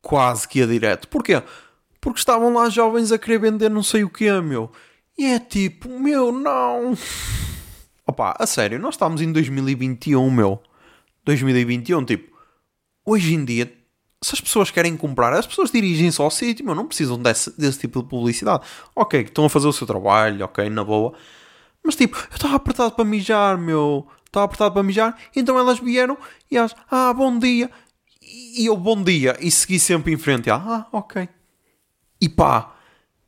[0.00, 1.08] Quase que ia direto.
[1.08, 1.42] Porquê?
[2.00, 4.70] Porque estavam lá jovens a querer vender não sei o que, meu.
[5.16, 6.96] E é tipo, meu, não.
[8.06, 10.60] Opa, a sério, nós estamos em 2021, meu.
[11.24, 12.36] 2021, tipo,
[13.04, 13.72] hoje em dia,
[14.22, 17.80] se as pessoas querem comprar, as pessoas dirigem-se ao sítio, meu, não precisam desse, desse
[17.80, 18.64] tipo de publicidade.
[18.94, 21.12] Ok, estão a fazer o seu trabalho, ok, na boa.
[21.84, 24.06] Mas tipo, eu estava apertado para mijar, meu.
[24.26, 26.16] Estava apertado para mijar, então elas vieram
[26.50, 27.70] e elas, ah, bom dia
[28.22, 30.48] e eu bom dia e segui sempre em frente.
[30.48, 31.28] Ah, ok.
[32.20, 32.74] E pá,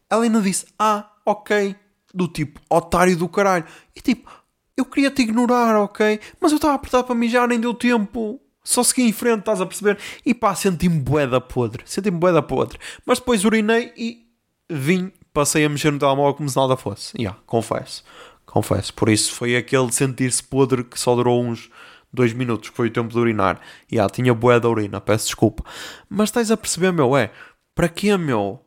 [0.09, 1.77] ela ainda disse, ah, ok.
[2.13, 3.65] Do tipo, otário do caralho.
[3.95, 4.31] E tipo,
[4.77, 6.21] eu queria te ignorar, ok?
[6.41, 8.41] Mas eu estava apertado para mijar, nem deu tempo.
[8.63, 9.99] Só segui em frente, estás a perceber?
[10.25, 11.83] E pá, senti-me boeda podre.
[11.87, 12.79] Senti-me boeda podre.
[13.05, 14.27] Mas depois urinei e
[14.71, 17.13] vim, passei a mexer no telemóvel como se nada fosse.
[17.13, 18.03] Já, yeah, confesso.
[18.47, 18.95] Confesso.
[18.95, 21.71] Por isso foi aquele sentir-se podre que só durou uns
[22.13, 23.61] 2 minutos, que foi o tempo de urinar.
[23.91, 25.65] E ah, tinha bué da urina, peço desculpa.
[26.09, 27.33] Mas estás a perceber, meu, é,
[27.75, 28.65] para quê, meu?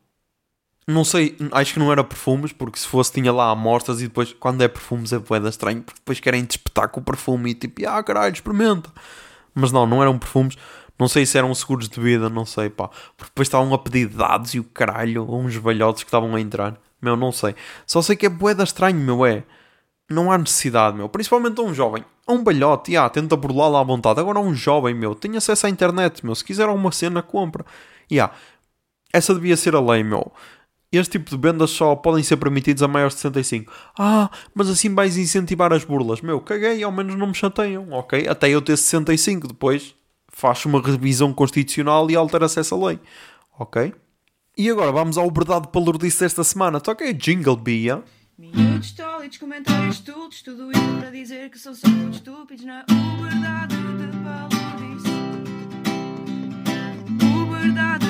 [0.87, 4.33] Não sei, acho que não era perfumes, porque se fosse tinha lá amostras e depois,
[4.33, 7.53] quando é perfumes é bué da estranho, porque depois querem despetar com o perfume e
[7.55, 8.89] tipo, ah caralho, experimenta.
[9.53, 10.57] Mas não, não eram perfumes,
[10.97, 12.89] não sei se eram seguros de vida, não sei, pá.
[13.17, 16.77] Porque depois estavam a pedir dados e o caralho, uns velhotes que estavam a entrar.
[17.01, 17.55] Meu, não sei.
[17.85, 19.43] Só sei que é bué da estranho, meu, é.
[20.09, 21.09] Não há necessidade, meu.
[21.09, 24.19] Principalmente a um jovem a um balhote, ah, tenta burlar lá à vontade.
[24.19, 26.35] Agora a um jovem, meu, tem acesso à internet, meu.
[26.35, 27.65] Se quiser alguma cena, compra.
[28.11, 28.33] Yeah.
[29.13, 30.31] Essa devia ser a lei, meu.
[30.91, 33.71] Este tipo de vendas só podem ser permitidos a maiores de 65.
[33.99, 36.21] Ah, mas assim vais incentivar as burlas.
[36.21, 38.25] Meu, caguei, ao menos não me chateiam, ok?
[38.27, 39.93] Até eu ter 65, depois
[40.31, 42.99] faz uma revisão constitucional e altera-se essa lei,
[43.59, 43.93] ok?
[44.57, 46.79] E agora vamos ao verdade palurdice desta semana.
[46.79, 48.03] Toquei Jingle Bia.
[48.37, 52.85] Minutos tólitos, comentários tultos, tudo isso para dizer que são só muito estúpidos na
[53.21, 55.09] verdade de Palodice.
[57.49, 58.06] verdade de Palodice.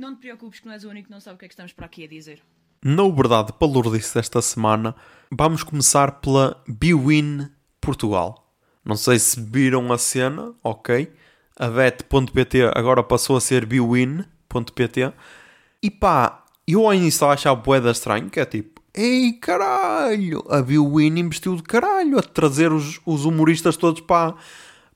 [0.00, 1.52] Não te preocupes que não és o único que não sabe o que é que
[1.52, 2.42] estamos para aqui a dizer.
[2.82, 4.96] Na verdade palurdice desta semana,
[5.30, 7.50] vamos começar pela Biwin
[7.82, 8.50] Portugal.
[8.82, 11.12] Não sei se viram a cena, ok?
[11.54, 15.12] A bet.pt agora passou a ser biwin.pt.
[15.82, 20.42] E pá, eu ao início estava a achar boeda estranho, que é tipo, ei caralho,
[20.48, 24.34] a Bill Win investiu de caralho a trazer os, os humoristas todos para,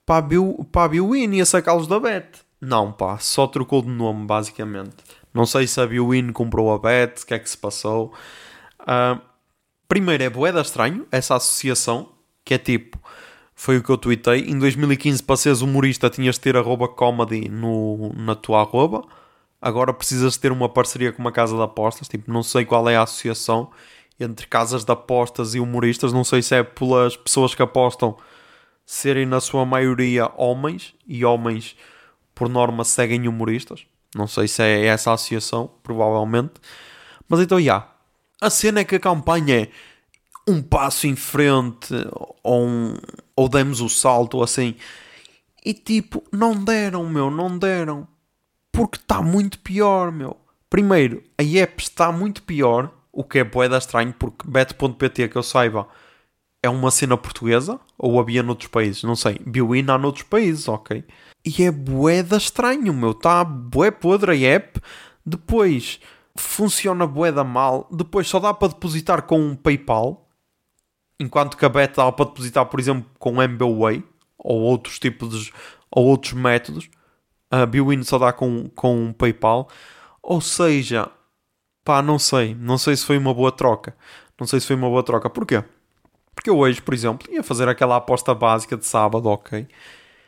[0.07, 2.44] para, a Bill, para a Bill Win e a sacá-los da Bet.
[2.65, 4.97] Não, pá, só trocou de nome basicamente.
[5.33, 8.13] Não sei se a Bill Win comprou a Bet, o que é que se passou.
[8.81, 9.21] Uh,
[9.89, 12.11] primeiro é boeda estranho essa associação,
[12.45, 12.99] que é tipo,
[13.55, 14.41] foi o que eu tuitei.
[14.43, 19.05] Em 2015, para seres humorista, tinhas de ter arroba comedy no, na tua arroba
[19.65, 22.07] agora precisas ter uma parceria com uma casa de apostas.
[22.07, 23.71] Tipo, não sei qual é a associação
[24.21, 26.13] entre casas de apostas e humoristas.
[26.13, 28.15] Não sei se é pelas pessoas que apostam
[28.85, 31.75] serem, na sua maioria, homens e homens,
[32.35, 33.87] por norma, seguem humoristas.
[34.15, 36.55] Não sei se é essa a associação, provavelmente.
[37.29, 37.65] Mas então, já.
[37.65, 37.91] Yeah.
[38.41, 39.69] A cena é que a campanha é
[40.47, 41.95] um passo em frente
[42.43, 42.95] ou, um,
[43.35, 44.77] ou demos o salto assim.
[45.65, 48.07] E tipo, não deram, meu, não deram.
[48.71, 50.37] Porque está muito pior, meu.
[50.69, 55.43] Primeiro, a app está muito pior, o que é boeda estranho, porque bet.pt, que eu
[55.43, 55.89] saiba,
[56.63, 59.39] é uma cena portuguesa ou havia noutros países, não sei.
[59.47, 61.05] Biwin há noutros países, ok.
[61.45, 63.11] E é boeda estranho, meu.
[63.11, 64.81] Está bué podre a app.
[65.25, 66.01] Depois
[66.37, 67.87] funciona boeda mal.
[67.91, 70.27] Depois só dá para depositar com um PayPal.
[71.21, 74.03] Enquanto que a Bet dá para depositar, por exemplo, com MBWay
[74.39, 75.53] ou outros tipos de,
[75.91, 76.89] ou outros métodos.
[77.51, 79.69] A Biwin só dá com, com um PayPal.
[80.23, 81.11] Ou seja,
[81.85, 82.55] pá, não sei.
[82.55, 83.95] Não sei se foi uma boa troca.
[84.41, 85.29] Não sei se foi uma boa troca.
[85.29, 85.63] Porquê?
[86.35, 89.69] Porque eu hoje, por exemplo, ia fazer aquela aposta básica de sábado, ok?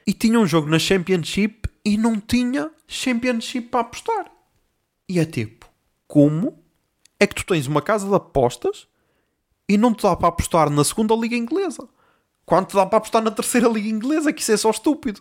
[0.06, 4.30] E tinha um jogo na Championship e não tinha Championship para apostar.
[5.08, 5.66] E é tipo,
[6.06, 6.58] como
[7.18, 8.86] é que tu tens uma casa de apostas
[9.68, 11.88] e não te dá para apostar na segunda liga inglesa?
[12.44, 14.32] Quanto dá para apostar na terceira liga inglesa?
[14.32, 15.20] Que isso é só estúpido.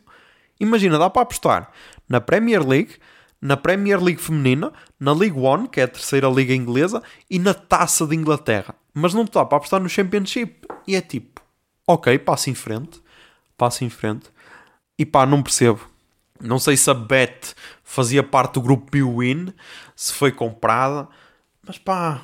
[0.60, 1.71] Imagina, dá para apostar
[2.08, 2.95] na Premier League,
[3.41, 7.54] na Premier League feminina, na League One, que é a terceira liga inglesa, e na
[7.54, 8.76] Taça de Inglaterra.
[8.93, 10.67] Mas não te dá para apostar no Championship.
[10.88, 11.41] E é tipo,
[11.88, 13.02] ok, passo em frente,
[13.58, 14.30] passo em frente.
[14.97, 15.81] E pá, não percebo.
[16.39, 17.53] Não sei se a Bet
[17.84, 19.53] fazia parte do grupo B-Win,
[19.95, 21.08] se foi comprada,
[21.65, 22.21] mas pá,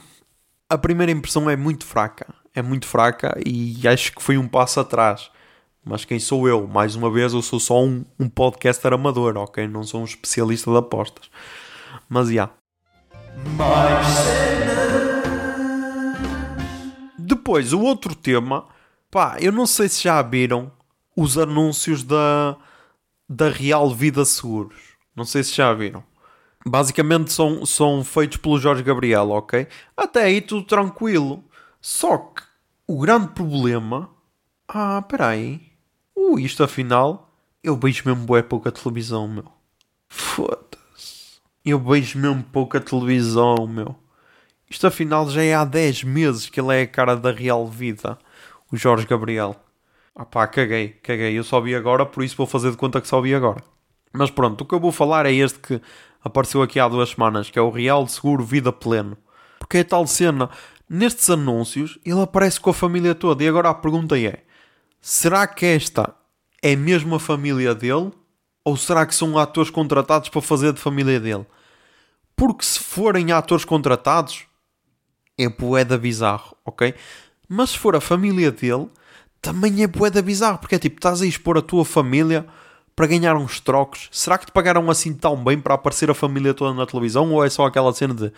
[0.70, 2.34] a primeira impressão é muito fraca.
[2.54, 5.32] É muito fraca e acho que foi um passo atrás.
[5.84, 6.68] Mas quem sou eu?
[6.68, 9.68] Mais uma vez, eu sou só um, um podcaster amador, ok?
[9.68, 11.30] Não sou um especialista de apostas.
[12.08, 12.50] Mas já.
[17.18, 18.68] Depois, o outro tema,
[19.10, 20.72] pá, eu não sei se já viram
[21.16, 22.58] os anúncios da,
[23.28, 24.80] da Real Vida Seguros.
[25.16, 26.04] Não sei se já viram.
[26.66, 29.68] Basicamente são, são feitos pelo Jorge Gabriel, ok?
[29.98, 31.44] Até aí tudo tranquilo.
[31.80, 32.44] Só que
[32.88, 34.10] o grande problema.
[34.68, 35.62] Ah, peraí.
[36.16, 37.34] Uh, isto afinal.
[37.64, 39.46] Eu beijo mesmo bué pouca televisão, meu.
[40.10, 41.40] Foda-se.
[41.66, 43.96] Eu beijo mesmo pouca televisão, meu.
[44.70, 48.18] Isto afinal já é há 10 meses que ele é a cara da real vida.
[48.72, 49.56] O Jorge Gabriel.
[50.16, 51.38] Ah pá, caguei, caguei.
[51.38, 53.64] Eu só vi agora, por isso vou fazer de conta que só vi agora.
[54.14, 55.82] Mas pronto, o que eu vou falar é este que
[56.22, 59.18] apareceu aqui há duas semanas, que é o Real Seguro Vida Pleno.
[59.58, 60.50] Porque é tal cena,
[60.90, 63.44] nestes anúncios, ele aparece com a família toda.
[63.44, 64.44] E agora a pergunta é:
[65.00, 66.14] será que esta
[66.62, 68.12] é mesmo a família dele?
[68.64, 71.46] Ou será que são atores contratados para fazer de família dele?
[72.36, 74.46] Porque se forem atores contratados,
[75.38, 76.94] é boeda bizarro, ok?
[77.48, 78.88] Mas se for a família dele,
[79.42, 82.46] também é boeda bizarro, porque é tipo, estás a expor a tua família
[82.96, 84.08] para ganhar uns trocos.
[84.12, 87.32] Será que te pagaram assim tão bem para aparecer a família toda na televisão?
[87.32, 88.32] Ou é só aquela cena de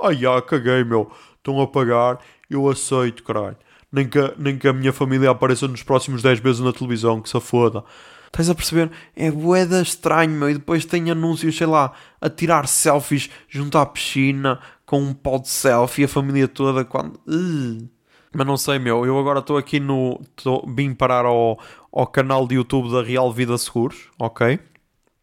[0.00, 2.18] ai, ah, caguei, meu, estão a pagar,
[2.48, 3.56] eu aceito, caralho.
[3.92, 7.28] Nem que, nem que a minha família apareça nos próximos 10 meses na televisão, que
[7.28, 7.82] se foda.
[8.26, 8.90] Estás a perceber?
[9.16, 10.48] É boeda estranho, meu.
[10.48, 15.38] E depois tem anúncios, sei lá, a tirar selfies junto à piscina, com um pó
[15.38, 17.18] de selfie, a família toda, quando...
[17.26, 17.88] Uh.
[18.32, 19.04] Mas não sei, meu.
[19.04, 20.20] Eu agora estou aqui no...
[20.36, 21.58] Tô, vim parar ao,
[21.92, 24.58] ao canal de YouTube da Real Vida Seguros, ok?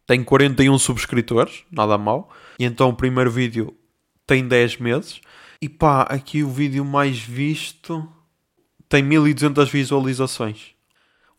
[0.06, 2.30] Tem 41 subscritores, nada mal.
[2.58, 3.74] E então o primeiro vídeo
[4.26, 5.20] tem 10 meses.
[5.60, 8.06] E pá, aqui o vídeo mais visto
[8.88, 10.72] tem 1200 visualizações.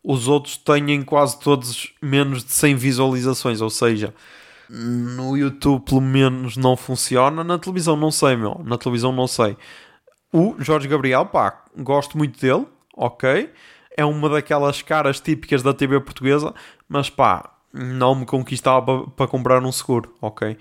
[0.02, 4.14] Os outros têm quase todos menos de 100 visualizações, ou seja,
[4.68, 9.56] no YouTube pelo menos não funciona, na televisão não sei, meu, na televisão não sei.
[10.32, 13.50] O Jorge Gabriel, pá, gosto muito dele, ok,
[13.96, 16.54] é uma daquelas caras típicas da TV portuguesa,
[16.88, 20.56] mas pá, não me conquistava para comprar um seguro, ok.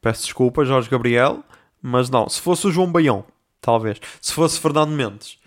[0.00, 1.42] Peço desculpa, Jorge Gabriel,
[1.82, 3.24] mas não, se fosse o João Baião,
[3.60, 5.40] talvez, se fosse Fernando Mendes,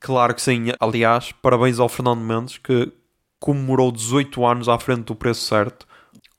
[0.00, 0.68] Claro que sim.
[0.80, 2.90] Aliás, parabéns ao Fernando Mendes que
[3.38, 5.86] comemorou 18 anos à frente do preço certo,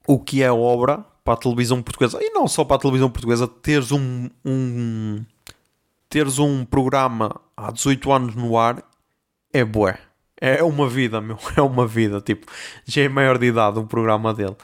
[0.07, 2.17] o que é obra para a televisão portuguesa.
[2.19, 5.23] E não só para a televisão portuguesa, teres um, um
[6.11, 8.83] teres um programa há 18 anos no ar
[9.53, 9.97] é bué.
[10.39, 11.37] É uma vida, meu.
[11.55, 12.19] É uma vida.
[12.19, 12.51] Tipo,
[12.85, 14.57] já é maior de idade um programa dele.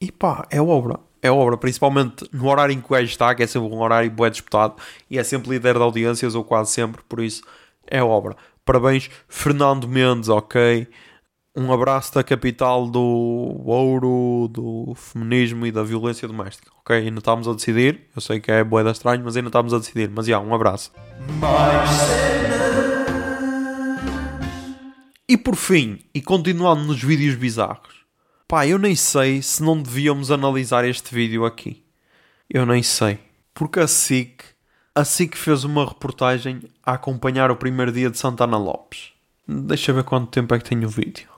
[0.00, 0.98] E pá, é obra.
[1.20, 4.10] É obra, principalmente no horário em que o gajo está, que é sempre um horário
[4.10, 4.76] bué disputado
[5.10, 7.42] e é sempre líder de audiências, ou quase sempre, por isso
[7.86, 8.36] é obra.
[8.64, 10.86] Parabéns, Fernando Mendes, ok?
[11.56, 13.00] Um abraço da capital do
[13.64, 16.96] ouro, do feminismo e da violência doméstica, ok?
[16.96, 18.08] Ainda estamos a decidir.
[18.14, 20.10] Eu sei que é boeda estranho, mas ainda estamos a decidir.
[20.10, 20.90] Mas já, um abraço.
[25.28, 28.04] E por fim, e continuando nos vídeos bizarros,
[28.48, 31.84] pá, eu nem sei se não devíamos analisar este vídeo aqui.
[32.50, 33.20] Eu nem sei.
[33.54, 34.42] Porque a SIC
[34.92, 39.12] assim que fez uma reportagem a acompanhar o primeiro dia de Santana Lopes.
[39.46, 41.33] Deixa ver quanto tempo é que tem o vídeo.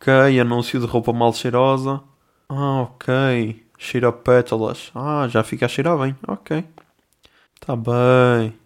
[0.00, 2.00] Ok, anúncio de roupa mal cheirosa.
[2.48, 3.66] Ah, ok.
[3.76, 4.92] Cheira pétalas.
[4.94, 6.16] Ah, já fica a cheirar bem.
[6.26, 6.64] Ok.
[7.58, 8.56] Tá bem.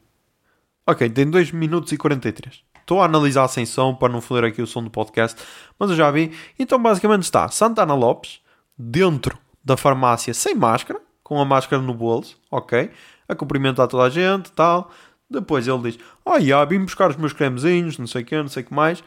[0.87, 2.63] Ok, tem 2 minutos e 43.
[2.81, 5.43] estou a analisar sem som para não foder aqui o som do podcast,
[5.79, 6.37] mas eu já vi.
[6.59, 8.41] Então basicamente está Santana Lopes
[8.77, 12.91] dentro da farmácia sem máscara, com a máscara no bolso, ok?
[13.27, 14.91] A cumprimentar toda a gente tal.
[15.31, 18.49] Depois ele diz: Ah, já, vim buscar os meus cremezinhos, não sei o que, não
[18.49, 19.03] sei o que mais.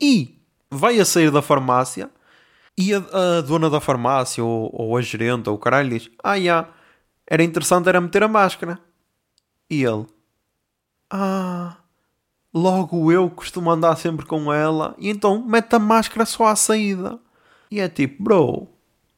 [0.00, 0.39] E
[0.70, 2.10] vai a sair da farmácia
[2.78, 6.38] e a, a dona da farmácia ou, ou, a gerente ou o caralho diz: Ah,
[6.38, 6.68] já,
[7.26, 8.78] era interessante era meter a máscara.
[9.68, 10.06] E ele:
[11.10, 11.76] Ah,
[12.54, 17.18] logo eu costumo andar sempre com ela e então mete a máscara só à saída.
[17.70, 18.68] E é tipo, bro,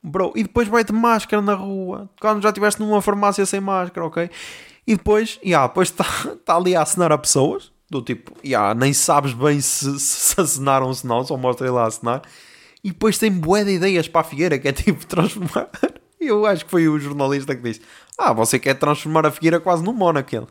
[0.03, 4.07] bro, e depois vai de máscara na rua, quando já estiveste numa farmácia sem máscara,
[4.07, 4.31] ok?
[4.87, 6.05] E depois, yeah, depois está
[6.45, 10.87] tá ali a assinar a pessoas, do tipo, yeah, nem sabes bem se, se assinaram
[10.87, 12.23] ou se não, só mostra ele a.
[12.83, 15.69] E depois tem bué de ideias para a Figueira, que é tipo transformar.
[16.19, 17.83] Eu acho que foi o jornalista que disse:
[18.17, 20.31] Ah, você quer transformar a Figueira quase no Mónaco.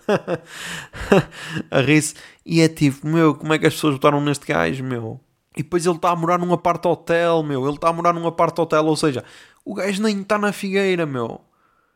[1.72, 2.04] a rir
[2.46, 5.20] E é tipo, meu, como é que as pessoas votaram neste gajo, meu?
[5.56, 7.66] E depois ele está a morar num apart-hotel, meu.
[7.66, 9.24] Ele está a morar num apart-hotel, ou seja,
[9.66, 11.42] o gajo nem está na Figueira, meu.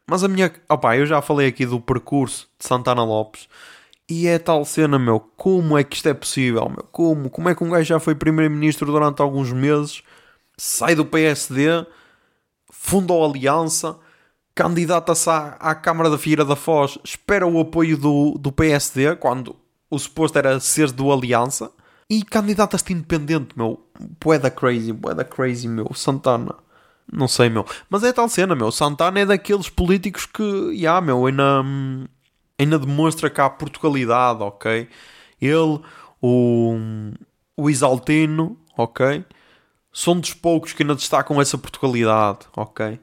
[0.07, 0.51] Mas a minha.
[0.69, 3.47] Opá, eu já falei aqui do percurso de Santana Lopes.
[4.09, 5.19] E é tal cena, meu.
[5.19, 6.85] Como é que isto é possível, meu?
[6.91, 7.29] Como?
[7.29, 10.03] Como é que um gajo já foi primeiro-ministro durante alguns meses,
[10.57, 11.85] sai do PSD,
[12.71, 13.97] funda a Aliança,
[14.53, 19.55] candidata-se à, à, Câmara da Figueira da Foz, espera o apoio do, do PSD, quando
[19.89, 21.71] o suposto era ser do Aliança,
[22.09, 23.83] e candidata-se independente, meu.
[24.23, 25.91] Boeda crazy, boeda crazy, meu.
[25.95, 26.55] Santana.
[27.11, 27.65] Não sei, meu.
[27.89, 28.71] Mas é tal cena, meu.
[28.71, 31.63] Santana é daqueles políticos que, já, yeah, meu, ainda,
[32.57, 34.87] ainda demonstra cá a Portugalidade, ok?
[35.41, 35.79] Ele,
[36.21, 36.75] o,
[37.57, 39.25] o Isaltino, ok?
[39.91, 42.99] São dos poucos que ainda destacam essa Portugalidade, ok?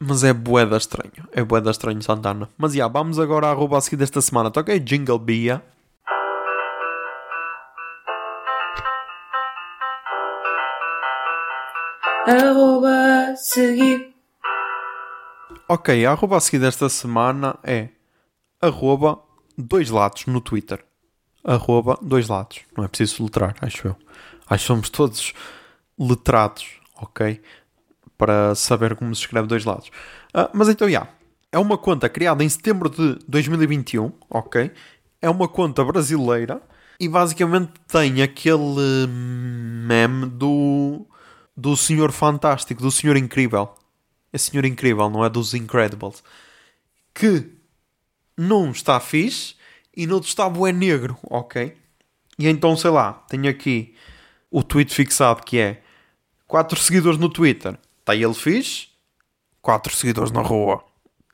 [0.00, 1.28] Mas é boeda estranho.
[1.32, 2.48] É boeda estranho, Santana.
[2.56, 4.78] Mas, já, yeah, vamos agora à arroba a seguir desta semana, tá ok?
[4.78, 5.62] Jingle Bia.
[12.28, 14.14] arroba seguir.
[15.66, 17.88] Ok, a arroba a seguir desta semana é
[18.60, 19.20] arroba
[19.56, 20.84] dois lados no Twitter.
[21.44, 22.60] Arroba dois lados.
[22.76, 23.96] Não é preciso letrar, acho eu.
[24.48, 25.32] Acho que somos todos
[25.98, 26.66] letrados,
[27.00, 27.40] ok?
[28.16, 29.88] Para saber como se escreve dois lados.
[30.34, 31.00] Uh, mas então, já.
[31.00, 31.18] Yeah,
[31.50, 34.70] é uma conta criada em setembro de 2021, ok?
[35.20, 36.60] É uma conta brasileira
[37.00, 41.06] e basicamente tem aquele meme do
[41.56, 43.74] do Senhor Fantástico, do Senhor Incrível.
[44.32, 46.22] É Senhor Incrível, não é dos Incredibles.
[47.12, 47.57] Que
[48.38, 49.56] num está fixe
[49.94, 51.76] e no outro está bué negro, ok?
[52.38, 53.96] E então, sei lá, tenho aqui
[54.48, 55.82] o tweet fixado que é
[56.46, 58.88] 4 seguidores no Twitter, está ele fixe,
[59.60, 60.84] 4 seguidores na rua,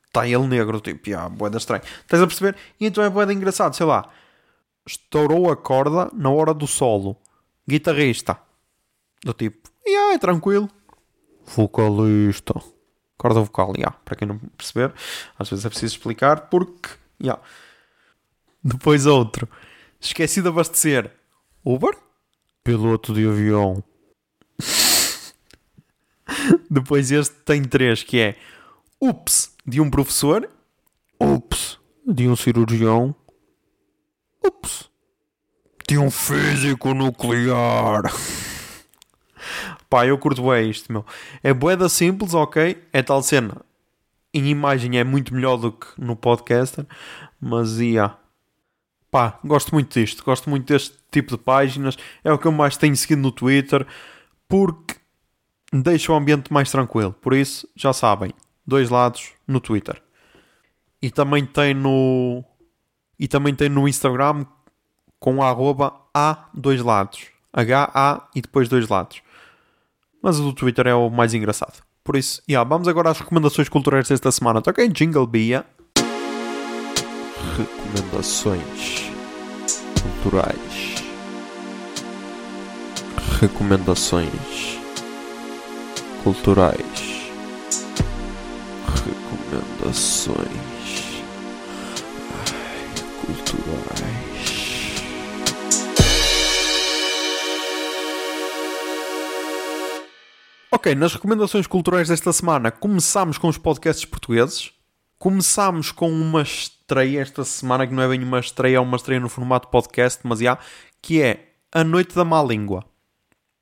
[0.06, 1.82] está ele negro, tipo, ah, boeda estranho.
[2.00, 2.56] Estás a perceber?
[2.80, 4.10] E então é boeda engraçado, sei lá,
[4.86, 7.16] estourou a corda na hora do solo,
[7.68, 8.38] guitarrista,
[9.22, 10.70] do tipo, e yeah, é tranquilo.
[11.44, 12.54] Vocalista.
[13.16, 13.96] Corda vocal, yeah.
[14.04, 14.92] para quem não perceber,
[15.38, 16.90] às vezes é preciso explicar porque.
[17.20, 17.40] Yeah.
[18.62, 19.48] Depois outro.
[20.00, 21.10] Esqueci de abastecer.
[21.64, 21.96] Uber?
[22.62, 23.82] Piloto de avião.
[26.70, 28.36] Depois este tem três que é
[29.00, 30.48] Ups de um professor.
[31.20, 33.14] Ups de um cirurgião.
[34.42, 34.90] Ups
[35.86, 38.04] de um físico nuclear.
[39.94, 41.06] Pá, eu curto bem isto, meu.
[41.40, 42.82] É boeda simples, ok?
[42.92, 43.64] É tal cena.
[44.32, 46.84] Em imagem é muito melhor do que no podcast,
[47.40, 47.90] mas ia.
[47.92, 48.18] Yeah.
[49.08, 50.24] Pá, gosto muito disto.
[50.24, 51.96] Gosto muito deste tipo de páginas.
[52.24, 53.86] É o que eu mais tenho seguido no Twitter
[54.48, 54.96] porque
[55.72, 57.12] deixa o ambiente mais tranquilo.
[57.12, 58.32] Por isso, já sabem,
[58.66, 60.02] dois lados no Twitter.
[61.00, 62.42] E também tem no
[63.16, 64.44] e também tem no Instagram
[65.20, 67.28] com a arroba A dois lados.
[67.52, 69.22] H-A e depois dois lados
[70.24, 71.82] mas o Twitter é o mais engraçado.
[72.02, 74.62] Por isso, yeah, vamos agora às recomendações culturais desta semana.
[74.66, 74.88] Ok?
[74.88, 75.66] Jingle Bia.
[77.58, 79.12] Recomendações
[80.22, 81.04] culturais.
[83.38, 84.78] Recomendações
[86.22, 87.30] culturais.
[89.04, 90.38] Recomendações
[92.32, 94.03] Ai, culturais.
[100.74, 104.72] Ok, nas recomendações culturais desta semana começámos com os podcasts portugueses.
[105.20, 109.20] Começámos com uma estreia esta semana, que não é bem uma estreia, é uma estreia
[109.20, 110.58] no formato podcast, mas já,
[111.00, 112.84] que é A Noite da Má Língua.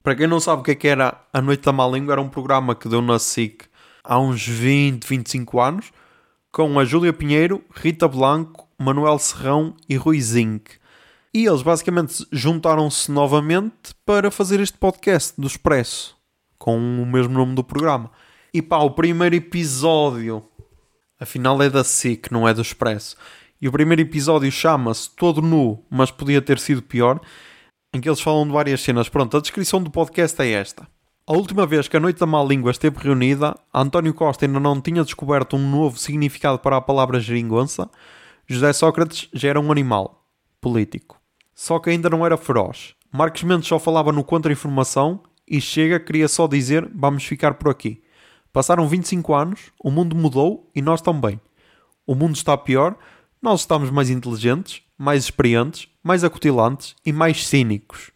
[0.02, 2.20] Para quem não sabe o que é que era A Noite da Má Língua, era
[2.22, 3.66] um programa que deu na SIC
[4.02, 5.92] há uns 20, 25 anos,
[6.50, 10.78] com a Júlia Pinheiro, Rita Blanco, Manuel Serrão e Rui Zinc.
[11.34, 16.21] E eles basicamente juntaram-se novamente para fazer este podcast do Expresso,
[16.62, 18.08] com o mesmo nome do programa.
[18.54, 20.44] E pá, o primeiro episódio,
[21.18, 23.16] afinal é da SIC, não é do Expresso.
[23.60, 27.20] E o primeiro episódio chama-se Todo Nu, mas podia ter sido pior,
[27.92, 29.08] em que eles falam de várias cenas.
[29.08, 30.86] Pronto, a descrição do podcast é esta.
[31.26, 34.80] A última vez que a Noite da Má Língua esteve reunida, António Costa ainda não
[34.80, 37.90] tinha descoberto um novo significado para a palavra geringonça.
[38.46, 40.28] José Sócrates já era um animal
[40.60, 41.20] político.
[41.56, 42.94] Só que ainda não era feroz.
[43.12, 48.02] Marcos Mendes só falava no contra-informação e Chega queria só dizer vamos ficar por aqui.
[48.50, 51.38] Passaram 25 anos, o mundo mudou e nós também.
[52.06, 52.96] O mundo está pior,
[53.40, 58.10] nós estamos mais inteligentes, mais experientes, mais acutilantes e mais cínicos.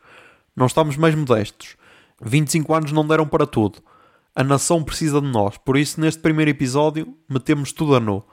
[0.57, 1.77] Não estamos mais modestos
[2.23, 3.79] 25 anos não deram para tudo.
[4.35, 5.59] A nação precisa de nós.
[5.59, 8.25] Por isso, neste primeiro episódio, metemos tudo a nu.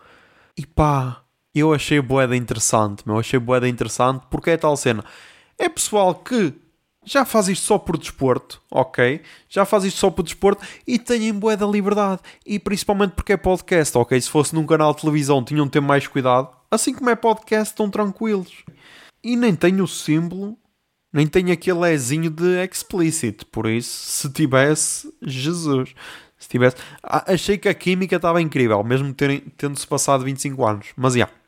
[0.57, 1.21] E pá,
[1.53, 3.19] eu achei boeda interessante, meu.
[3.19, 5.03] Achei boeda interessante porque é tal cena.
[5.57, 6.53] É pessoal que
[7.05, 9.21] já faz isto só por desporto, ok?
[9.49, 12.21] Já faz isto só por desporto e têm boeda liberdade.
[12.45, 14.19] E principalmente porque é podcast, ok?
[14.19, 16.49] Se fosse num canal de televisão tinham de ter mais cuidado.
[16.69, 18.63] Assim como é podcast, estão tranquilos.
[19.23, 20.57] E nem tenho o símbolo
[21.13, 23.45] nem tem aquele Ezinho de explicit.
[23.45, 25.93] Por isso, se tivesse, Jesus.
[26.39, 26.75] Se tivesse.
[27.03, 30.87] Achei que a química estava incrível, mesmo tendo-se passado 25 anos.
[30.97, 31.19] Mas já.
[31.19, 31.42] Yeah.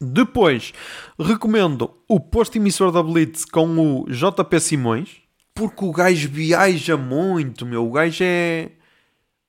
[0.00, 0.72] Depois,
[1.18, 5.20] recomendo o posto emissor da Blitz com o JP Simões,
[5.54, 7.86] porque o gajo viaja muito, meu.
[7.86, 8.70] O gajo é.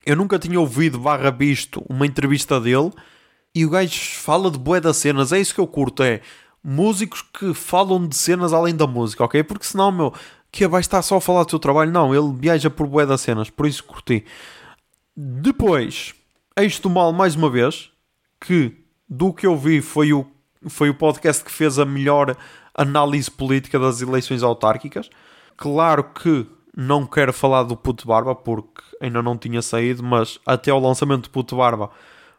[0.05, 2.91] Eu nunca tinha ouvido barra visto uma entrevista dele
[3.55, 5.31] e o gajo fala de bué das cenas.
[5.31, 6.21] É isso que eu curto, é
[6.63, 9.43] músicos que falam de cenas além da música, ok?
[9.43, 10.13] Porque senão, meu,
[10.51, 11.91] que vai estar só a falar do seu trabalho.
[11.91, 14.25] Não, ele viaja por bué das cenas, por isso curti.
[15.15, 16.13] Depois,
[16.57, 17.89] eis do mal mais uma vez,
[18.39, 18.75] que
[19.07, 20.25] do que eu vi foi o,
[20.67, 22.35] foi o podcast que fez a melhor
[22.73, 25.09] análise política das eleições autárquicas.
[25.57, 30.71] Claro que não quero falar do Puto Barba porque ainda não tinha saído, mas até
[30.71, 31.89] ao lançamento do Puto Barba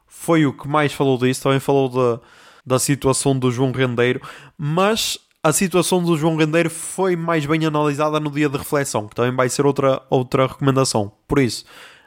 [0.07, 1.43] foi o que mais falou disso.
[1.43, 2.21] Também falou de
[2.65, 4.21] da situação do João Rendeiro,
[4.57, 9.17] mas a situação do João Rendeiro foi mais bem analisada no dia de reflexão, que
[9.17, 11.11] também vai ser outra, outra recomendação.
[11.27, 11.65] Por isso,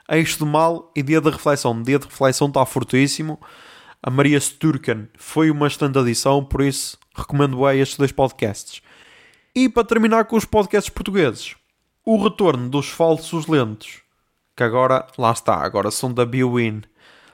[0.09, 1.81] eixo do mal e dia de reflexão.
[1.83, 3.39] Dia de reflexão está fortíssimo.
[4.05, 8.79] A Maria Sturken foi uma excelente adição, por isso recomendo bem estes dois podcasts.
[9.55, 11.55] E para terminar com os podcasts portugueses,
[12.05, 14.01] o retorno dos falsos lentos,
[14.55, 16.83] que agora, lá está, agora são da Biwin.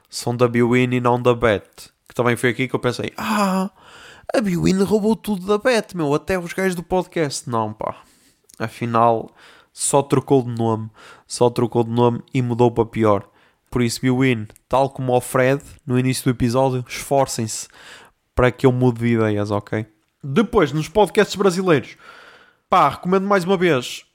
[0.10, 3.72] São da Biwin e não da Bet que também foi aqui que eu pensei: ah,
[4.34, 7.50] a Biwin roubou tudo da Bet, meu, até os gajos do podcast.
[7.50, 8.04] Não, pá.
[8.60, 9.32] Afinal,
[9.72, 10.90] só trocou de nome,
[11.26, 13.30] só trocou de nome e mudou para pior.
[13.72, 17.70] Por isso, Biwin, tal como o Fred no início do episódio, esforcem-se
[18.36, 19.88] para que eu mude de ideias, ok?
[20.22, 21.96] Depois, nos podcasts brasileiros,
[22.70, 24.06] pá, recomendo mais uma vez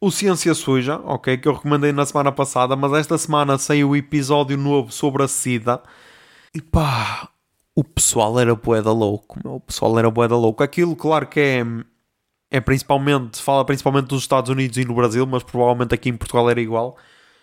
[0.00, 1.38] o Ciência Suja, ok?
[1.38, 5.28] Que eu recomendei na semana passada, mas esta semana saiu o episódio novo sobre a
[5.28, 5.82] SIDA.
[6.54, 7.30] E pá,
[7.74, 9.56] o pessoal era boeda louco, meu.
[9.56, 10.62] O pessoal era boeda louco.
[10.62, 11.64] Aquilo, claro que é,
[12.50, 16.50] é principalmente, fala principalmente dos Estados Unidos e no Brasil, mas provavelmente aqui em Portugal
[16.50, 16.96] era igual.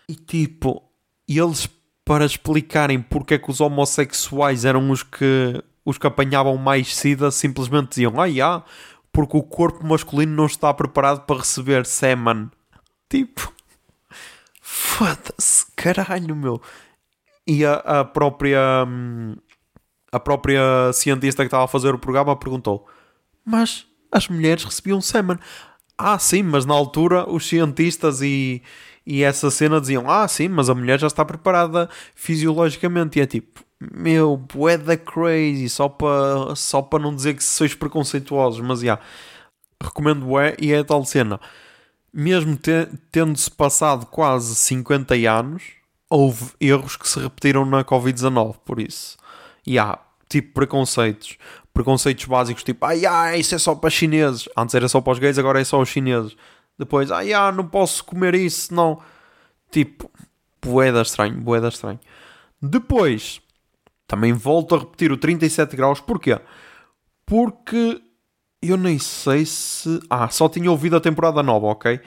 [0.10, 0.87] E tipo,
[1.28, 1.68] eles
[2.06, 7.32] para explicarem porque é que os homossexuais eram os que os que apanhavam mais sida,
[7.32, 8.64] simplesmente diziam, ah,
[9.12, 12.52] porque o corpo masculino não está preparado para receber semen.
[13.10, 13.54] Tipo,
[14.62, 16.62] foda-se, caralho, meu.
[17.48, 19.38] E a, a própria hum,
[20.12, 22.86] a própria cientista que estava a fazer o programa perguntou:
[23.46, 25.38] Mas as mulheres recebiam semen?
[25.98, 28.62] Ah, sim, mas na altura os cientistas e,
[29.10, 33.18] e essa cena diziam: Ah, sim, mas a mulher já está preparada fisiologicamente.
[33.18, 38.60] E é tipo, meu, bué da crazy, só para só não dizer que sois preconceituosos,
[38.60, 39.00] mas já,
[39.82, 41.40] recomendo bué e é a tal cena.
[42.14, 45.64] Mesmo te, tendo-se passado quase 50 anos,
[46.10, 49.18] houve erros que se repetiram na Covid-19, por isso.
[49.66, 51.38] E há, tipo, preconceitos.
[51.74, 54.50] Preconceitos básicos, tipo, ai, ai, isso é só para chineses.
[54.58, 56.36] Antes era só para os gays, agora é só os chineses.
[56.78, 59.00] Depois, ai, ai, não posso comer isso, não.
[59.72, 60.10] Tipo,
[60.62, 62.00] boeda estranho, boeda estranho.
[62.62, 63.42] Depois,
[64.08, 66.40] também volto a repetir o 37 graus, porquê?
[67.26, 68.02] Porque
[68.62, 70.00] eu nem sei se.
[70.10, 72.00] Ah, só tinha ouvido a temporada nova, ok?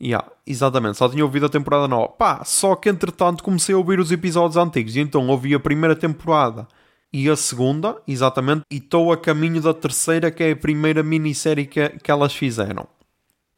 [0.00, 2.08] Yeah, exatamente, só tinha ouvido a temporada nova.
[2.08, 5.96] Pá, só que entretanto comecei a ouvir os episódios antigos e então ouvi a primeira
[5.96, 6.68] temporada
[7.12, 11.66] e a segunda, exatamente, e estou a caminho da terceira, que é a primeira minissérie
[11.66, 12.86] que, que elas fizeram.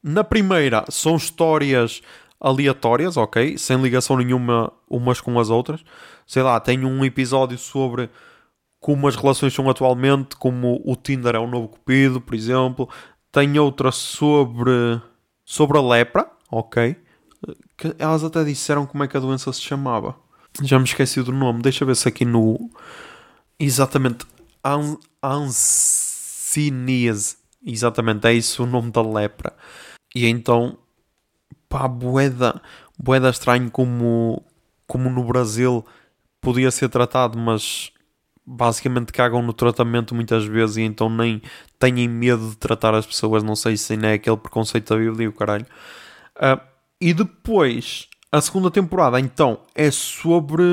[0.02, 2.00] Na primeira são histórias
[2.40, 3.58] aleatórias, ok?
[3.58, 5.84] Sem ligação nenhuma umas com as outras.
[6.26, 8.08] Sei lá, tem um episódio sobre
[8.80, 12.88] como as relações são atualmente, como o Tinder é o novo Cupido, por exemplo
[13.32, 15.00] Tem outra sobre,
[15.44, 16.96] sobre a lepra, ok?
[17.76, 20.14] Que elas até disseram como é que a doença se chamava.
[20.62, 21.62] Já me esqueci do nome.
[21.62, 22.70] Deixa ver se aqui no.
[23.58, 24.26] Exatamente.
[24.64, 27.36] An Anciníase.
[27.64, 29.54] Exatamente, é isso o nome da lepra.
[30.14, 30.78] E então,
[31.68, 32.60] pá, boeda,
[32.98, 34.42] boeda estranho como,
[34.86, 35.84] como no Brasil
[36.40, 37.92] podia ser tratado, mas
[38.44, 41.42] basicamente cagam no tratamento muitas vezes e então nem
[41.78, 43.42] têm medo de tratar as pessoas.
[43.42, 45.66] Não sei se ainda é aquele preconceito da Bíblia, o caralho.
[46.36, 46.60] Uh,
[47.00, 50.64] e depois, a segunda temporada, então, é sobre,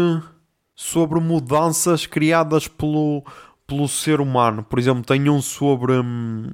[0.74, 3.24] sobre mudanças criadas pelo,
[3.68, 4.64] pelo ser humano.
[4.64, 5.94] Por exemplo, tem um sobre.
[5.94, 6.52] Hum,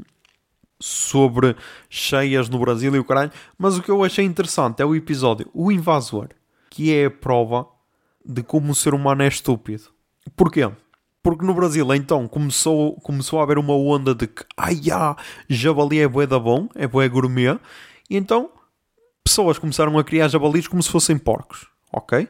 [0.82, 1.56] sobre
[1.90, 3.32] cheias no Brasil e o caralho.
[3.58, 6.30] Mas o que eu achei interessante é o episódio O Invasor,
[6.70, 7.68] que é a prova
[8.26, 9.84] de como o ser humano é estúpido.
[10.36, 10.70] Porquê?
[11.24, 15.16] Porque no Brasil, então, começou, começou a haver uma onda de que, ai, ah,
[15.48, 17.60] jabali é bué da bom, é bué gourmet,
[18.10, 18.50] e então
[19.24, 22.28] pessoas começaram a criar jabalis como se fossem porcos, ok?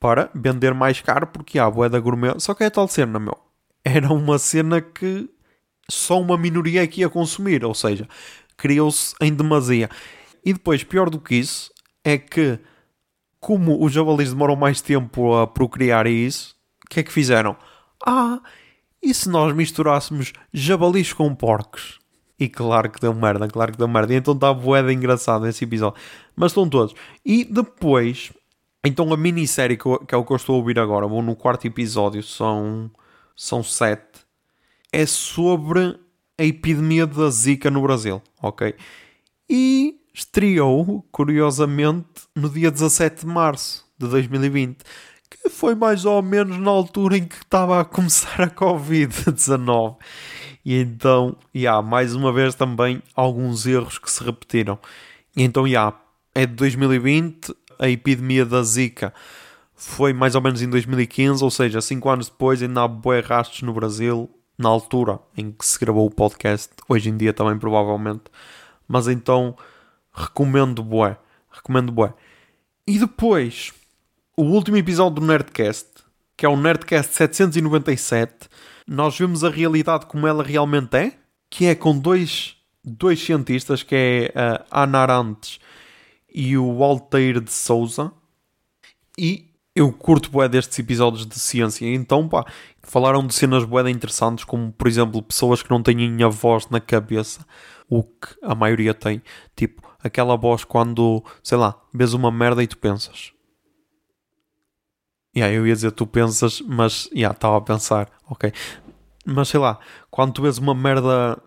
[0.00, 2.34] Para vender mais caro, porque há bué da gourmet.
[2.38, 3.38] Só que é tal cena, meu.
[3.84, 5.30] Era uma cena que
[5.90, 8.08] só uma minoria que ia consumir, ou seja,
[8.56, 9.88] criou-se em demasia.
[10.44, 11.70] E depois, pior do que isso,
[12.02, 12.58] é que
[13.40, 16.54] como os javalis demoram mais tempo a procriar isso,
[16.84, 17.56] o que é que fizeram?
[18.06, 18.40] Ah,
[19.02, 21.98] e se nós misturássemos jabalis com porcos?
[22.38, 24.14] E claro que deu merda, claro que deu merda.
[24.14, 26.00] E então está boeda engraçado esse episódio.
[26.34, 26.94] Mas estão todos.
[27.24, 28.32] E depois,
[28.84, 31.22] então a minissérie que, eu, que é o que eu estou a ouvir agora, vou
[31.22, 32.90] no quarto episódio, são,
[33.36, 34.13] são sete,
[34.94, 35.98] é sobre
[36.38, 38.74] a epidemia da Zika no Brasil, ok?
[39.50, 44.78] E estreou, curiosamente, no dia 17 de março de 2020
[45.42, 49.96] que foi mais ou menos na altura em que estava a começar a Covid-19.
[50.64, 54.78] E então, e há mais uma vez também alguns erros que se repetiram.
[55.36, 55.92] E então, já,
[56.34, 59.12] é de 2020, a epidemia da Zika
[59.74, 63.62] foi mais ou menos em 2015, ou seja, 5 anos depois ainda há boi rastros
[63.62, 68.24] no Brasil, na altura em que se gravou o podcast, hoje em dia também provavelmente.
[68.86, 69.56] Mas então,
[70.12, 71.16] recomendo bué,
[71.50, 72.12] recomendo bué.
[72.86, 73.72] E depois,
[74.36, 75.88] o último episódio do Nerdcast,
[76.36, 78.48] que é o Nerdcast 797,
[78.86, 81.12] nós vemos a realidade como ela realmente é,
[81.48, 84.32] que é com dois, dois cientistas, que é
[84.70, 85.58] a Ana Arantes
[86.32, 88.12] e o Altair de Souza.
[89.16, 91.86] E eu curto bué destes episódios de ciência.
[91.86, 92.44] Então, pá,
[92.84, 96.80] falaram de cenas bué interessantes, como, por exemplo, pessoas que não têm a voz na
[96.80, 97.44] cabeça,
[97.88, 99.22] o que a maioria tem.
[99.56, 103.32] Tipo, aquela voz quando, sei lá, vês uma merda e tu pensas.
[105.36, 108.52] Yeah, eu ia dizer tu pensas, mas yeah, estava a pensar, ok.
[109.26, 109.78] Mas sei lá,
[110.10, 111.40] quando tu vês uma merda,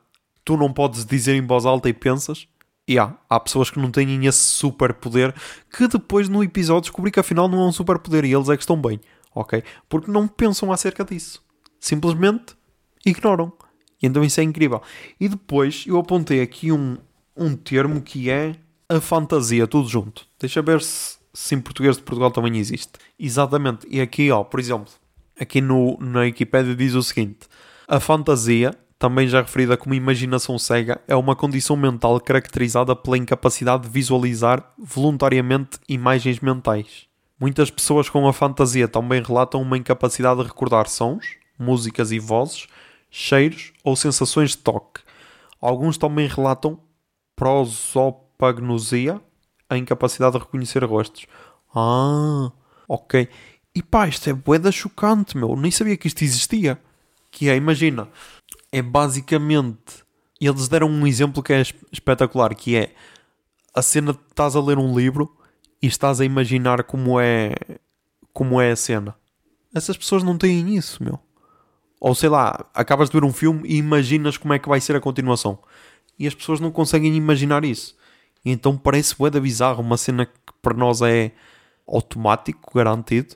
[0.44, 2.48] tu não podes dizer em voz alta e pensas.
[2.90, 5.34] Yeah, há pessoas que não têm esse super poder
[5.70, 8.56] que depois no episódio descobri que afinal não é um super poder e eles é
[8.56, 9.00] que estão bem,
[9.40, 9.64] ok?
[9.88, 11.44] Porque não pensam acerca disso.
[11.80, 12.56] Simplesmente
[13.06, 13.52] ignoram.
[14.02, 14.82] Então isso é incrível.
[15.20, 16.98] E depois eu apontei aqui um,
[17.36, 18.56] um termo que é
[18.90, 20.26] a fantasia, tudo junto.
[20.40, 22.94] Deixa ver se se em português de Portugal também existe.
[23.20, 23.86] Exatamente.
[23.88, 24.92] E aqui, ó, por exemplo,
[25.40, 27.48] aqui no, na Wikipedia diz o seguinte:
[27.88, 33.84] a fantasia, também já referida como imaginação cega, é uma condição mental caracterizada pela incapacidade
[33.84, 37.07] de visualizar voluntariamente imagens mentais.
[37.40, 42.68] Muitas pessoas com a fantasia também relatam uma incapacidade de recordar sons, músicas e vozes,
[43.12, 45.02] cheiros ou sensações de toque.
[45.62, 46.80] Alguns também relatam
[47.36, 49.22] prosopagnosia,
[49.70, 51.28] a incapacidade de reconhecer rostos.
[51.76, 52.52] Ah,
[52.88, 53.30] ok.
[53.76, 55.56] E pá, isto é boeda chocante, meu.
[55.56, 56.82] Nem sabia que isto existia.
[57.30, 58.08] Que é, imagina,
[58.72, 60.04] é basicamente.
[60.42, 61.62] Eles deram um exemplo que é
[61.92, 62.96] espetacular, que é
[63.76, 65.38] a cena de estás a ler um livro
[65.82, 67.54] e estás a imaginar como é
[68.34, 69.16] como é a cena.
[69.74, 71.20] Essas pessoas não têm isso, meu.
[72.00, 74.96] Ou sei lá, acabas de ver um filme e imaginas como é que vai ser
[74.96, 75.60] a continuação.
[76.20, 77.96] E as pessoas não conseguem imaginar isso.
[78.46, 81.32] E então parece da bizarro, uma cena que para nós é
[81.88, 83.36] automático, garantido.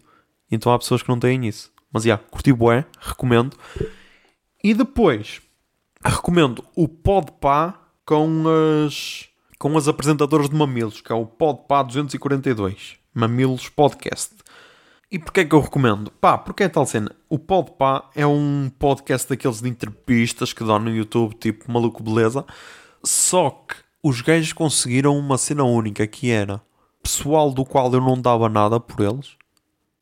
[0.51, 1.71] Então há pessoas que não têm isso.
[1.91, 3.57] Mas já, yeah, curti bué, recomendo.
[4.63, 5.41] E depois,
[6.03, 8.43] recomendo o Podpah com
[8.85, 9.27] as,
[9.61, 12.95] com as apresentadoras de Mamilos, que é o Podpah 242.
[13.13, 14.33] Mamilos Podcast.
[15.11, 16.09] E porquê é que eu recomendo?
[16.19, 17.15] Pá, porque é tal cena.
[17.29, 22.43] O Podpah é um podcast daqueles de entrevistas que dão no YouTube, tipo Maluco Beleza.
[23.03, 26.59] Só que os gajos conseguiram uma cena única que era
[27.03, 29.37] pessoal do qual eu não dava nada por eles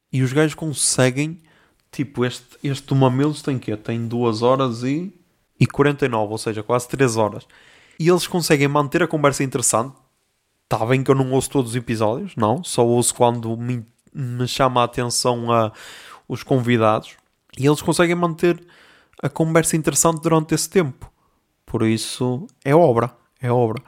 [0.09, 1.41] e os gajos conseguem
[1.91, 5.13] tipo este, este do Mamilos tem que Tem 2 horas e,
[5.59, 7.45] e 49, ou seja, quase 3 horas
[7.99, 9.93] E eles conseguem manter a conversa interessante.
[10.63, 12.63] Está bem que eu não ouço todos os episódios, não.
[12.63, 15.73] Só ouço quando me, me chama a atenção a,
[16.27, 17.17] os convidados.
[17.57, 18.65] E eles conseguem manter
[19.21, 21.11] a conversa interessante durante esse tempo.
[21.65, 23.13] Por isso, é obra.
[23.41, 23.83] É obra.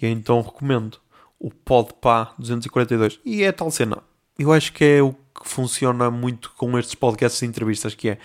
[0.00, 0.98] E então recomendo
[1.38, 3.20] o Podpah 242.
[3.24, 4.02] E é tal cena.
[4.38, 8.18] Eu acho que é o que funciona muito com estes podcasts e entrevistas, que é,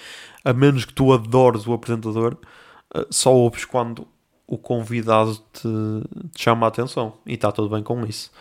[0.44, 2.38] a menos que tu adores o apresentador,
[2.94, 4.08] eh, só ouves quando
[4.50, 5.70] o convidado te,
[6.34, 7.14] te chama a atenção.
[7.26, 8.32] E está tudo bem com isso.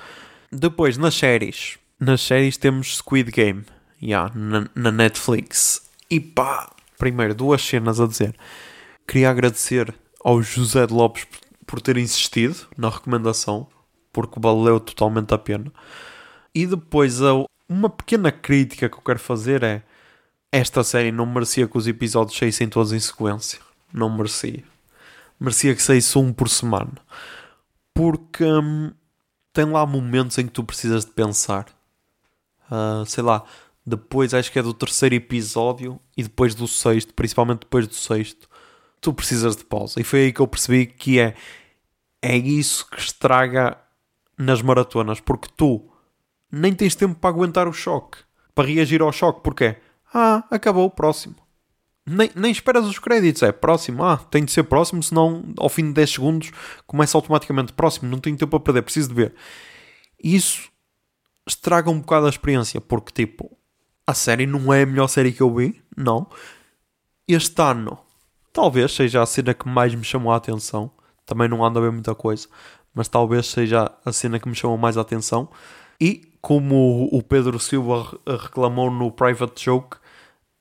[0.51, 1.79] Depois, nas séries.
[2.01, 3.65] Nas séries temos Squid Game.
[4.03, 5.87] Yeah, na, na Netflix.
[6.09, 8.35] E pá, primeiro, duas cenas a dizer.
[9.07, 9.95] Queria agradecer
[10.25, 11.27] ao José de Lopes
[11.67, 13.67] por ter insistido na recomendação,
[14.11, 15.71] porque valeu totalmente a pena.
[16.55, 17.19] E depois,
[17.69, 19.83] uma pequena crítica que eu quero fazer é:
[20.51, 23.59] esta série não merecia que os episódios saíssem todos em sequência.
[23.93, 24.65] Não merecia.
[25.39, 26.95] Merecia que saísse um por semana.
[27.95, 28.93] Porque hum,
[29.53, 31.67] tem lá momentos em que tu precisas de pensar.
[32.71, 33.45] Uh, sei lá,
[33.85, 38.49] depois acho que é do terceiro episódio e depois do sexto, principalmente depois do sexto,
[39.01, 40.01] tu precisas de pausa.
[40.01, 41.35] E foi aí que eu percebi que é,
[42.21, 43.79] é isso que estraga
[44.37, 45.89] nas maratonas, porque tu
[46.51, 48.19] nem tens tempo para aguentar o choque,
[48.55, 49.77] para reagir ao choque, porque
[50.13, 51.37] ah, acabou o próximo.
[52.09, 55.89] Nem, nem esperas os créditos, é próximo, ah, tem de ser próximo, senão ao fim
[55.89, 56.51] de 10 segundos
[56.87, 59.35] começa automaticamente próximo, não tenho tempo para perder, preciso de ver.
[60.23, 60.71] Isso
[61.47, 63.57] estraga um bocado a experiência, porque tipo,
[64.07, 66.27] a série não é a melhor série que eu vi, não.
[67.27, 67.99] Este ano,
[68.53, 70.91] talvez seja a cena que mais me chamou a atenção.
[71.27, 72.49] Também não anda a ver muita coisa,
[72.95, 75.51] mas talvez seja a cena que me chamou mais a atenção.
[76.01, 79.99] E como o Pedro Silva reclamou no Private Joke,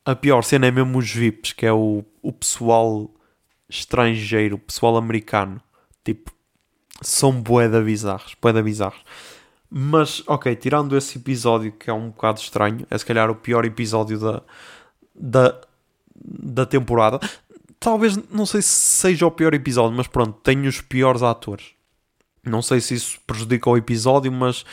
[0.07, 3.11] a pior cena é mesmo os VIPs, que é o, o pessoal
[3.67, 5.61] estrangeiro, o pessoal americano.
[6.01, 6.31] Tipo,
[7.01, 9.03] são boeda bizarros, boeda bizarros.
[9.69, 13.65] Mas, ok, tirando esse episódio que é um bocado estranho, é se calhar o pior
[13.65, 14.41] episódio da,
[15.13, 15.61] da,
[16.15, 17.19] da temporada.
[17.77, 21.71] Talvez, não sei se seja o pior episódio, mas pronto, tem os piores atores.
[22.45, 24.63] Não sei se isso prejudica o episódio, mas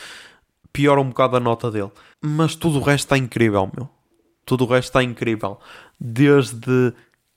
[0.71, 1.91] piora um bocado a nota dele.
[2.21, 3.94] Mas tudo o resto está incrível, meu.
[4.45, 5.59] Tudo o resto está incrível.
[5.99, 6.93] Desde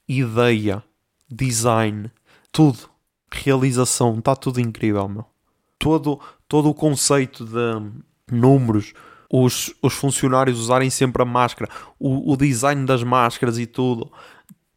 [0.07, 0.83] ideia,
[1.29, 2.11] design,
[2.53, 2.91] tudo.
[3.31, 5.25] Realização, está tudo incrível, meu.
[5.79, 7.91] Todo, todo o conceito de
[8.31, 8.95] números,
[9.31, 14.11] os, os funcionários usarem sempre a máscara, o, o design das máscaras e tudo,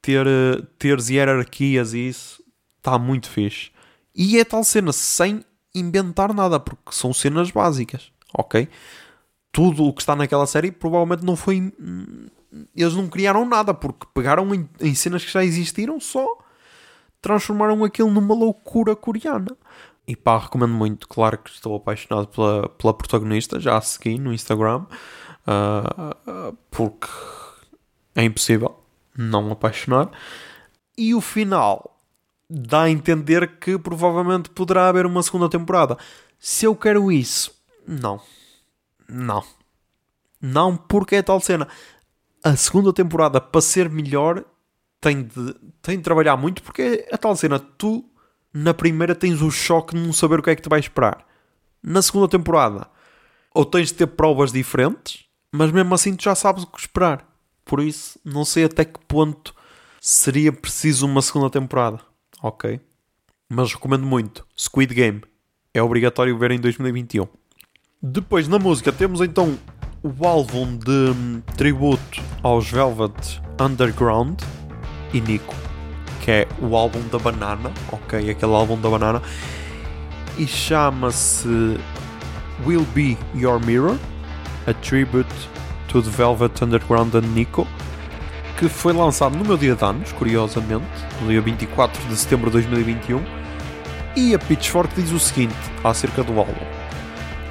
[0.01, 0.25] ter,
[0.77, 2.43] teres hierarquias e isso,
[2.77, 3.71] está muito fixe.
[4.13, 8.67] E é tal cena sem inventar nada, porque são cenas básicas, ok?
[9.51, 11.73] Tudo o que está naquela série provavelmente não foi.
[12.75, 16.25] Eles não criaram nada, porque pegaram em, em cenas que já existiram, só
[17.21, 19.55] transformaram aquilo numa loucura coreana.
[20.07, 21.07] E pá, recomendo muito.
[21.07, 24.85] Claro que estou apaixonado pela, pela protagonista, já a segui no Instagram,
[25.47, 27.07] uh, porque
[28.15, 28.79] é impossível
[29.17, 30.09] não apaixonar.
[30.97, 31.99] E o final
[32.49, 35.97] dá a entender que provavelmente poderá haver uma segunda temporada.
[36.37, 37.53] Se eu quero isso,
[37.87, 38.19] não.
[39.11, 39.43] Não.
[40.41, 41.67] Não, porque é tal cena.
[42.41, 44.45] A segunda temporada, para ser melhor,
[45.01, 47.59] tem de, tem de trabalhar muito, porque é tal cena.
[47.59, 48.03] Tu
[48.53, 51.25] na primeira tens o choque de não saber o que é que te vai esperar.
[51.83, 52.87] Na segunda temporada,
[53.53, 57.27] ou tens de ter provas diferentes, mas mesmo assim tu já sabes o que esperar.
[57.65, 59.53] Por isso, não sei até que ponto
[59.99, 61.99] seria preciso uma segunda temporada.
[62.41, 62.79] Ok?
[63.49, 64.47] Mas recomendo muito.
[64.57, 65.21] Squid Game.
[65.73, 67.27] É obrigatório ver em 2021.
[68.01, 69.57] Depois, na música, temos então
[70.01, 74.41] o álbum de hum, tributo aos Velvet Underground
[75.13, 75.53] e Nico
[76.21, 78.29] que é o álbum da banana, ok?
[78.29, 79.21] Aquele álbum da banana.
[80.37, 81.77] E chama-se
[82.65, 83.97] Will Be Your Mirror,
[84.67, 85.33] a tribute
[85.87, 87.67] to the Velvet Underground and Nico,
[88.57, 90.85] que foi lançado no meu dia de anos, curiosamente,
[91.21, 93.21] no dia 24 de setembro de 2021.
[94.15, 96.80] E a Pitchfork diz o seguinte acerca do álbum: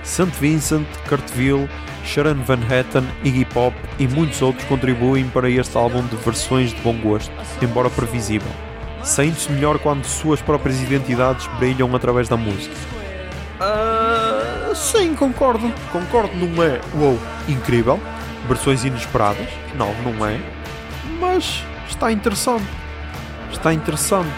[0.02, 0.30] St.
[0.40, 1.68] Vincent, Kurtville,
[2.04, 6.80] Sharon Van Etten, Iggy Pop e muitos outros contribuem para este álbum de versões de
[6.80, 7.32] bom gosto,
[7.62, 8.50] embora previsível.
[9.02, 12.74] Sente-se melhor quando suas próprias identidades brilham através da música.
[13.60, 15.72] Uh, sim, concordo.
[15.92, 18.00] Concordo, não é wow, incrível.
[18.48, 19.48] Versões inesperadas.
[19.74, 20.38] Não, não é.
[21.18, 22.64] Mas está interessante.
[23.50, 24.30] Está interessante.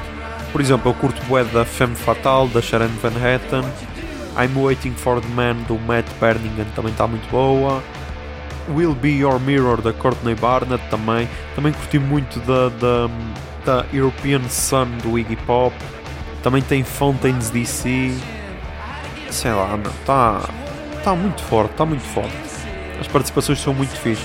[0.50, 3.64] Por exemplo, eu curto bué da Femme Fatale, da Sharon Van Etten.
[4.36, 7.82] I'm Waiting for the Man do Matt Berningen também está muito boa.
[8.68, 11.28] Will Be Your Mirror da Courtney Barnett também.
[11.54, 13.10] Também curti muito da, da,
[13.64, 15.74] da European Sun do Iggy Pop.
[16.42, 18.12] Também tem Fountains DC.
[19.30, 19.78] Sei lá.
[20.00, 20.40] Está
[21.02, 22.36] tá muito forte, está muito forte.
[23.00, 24.24] As participações são muito fixe.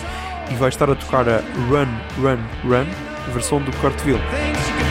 [0.50, 1.88] E vai estar a tocar a Run,
[2.22, 2.86] Run, Run,
[3.34, 4.22] versão do Cartville.
[4.30, 4.87] Things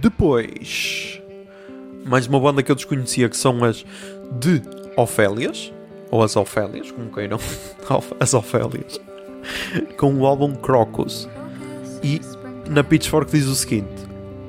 [0.00, 1.20] Depois,
[2.06, 3.84] mais uma banda que eu desconhecia que são as
[4.32, 4.62] de
[4.96, 5.70] Ofélias,
[6.10, 7.38] ou as Ofélias, como queiram,
[8.18, 8.98] as Ofélias,
[9.98, 11.28] com o álbum Crocus.
[12.02, 12.18] E
[12.70, 13.92] na Pitchfork diz o seguinte: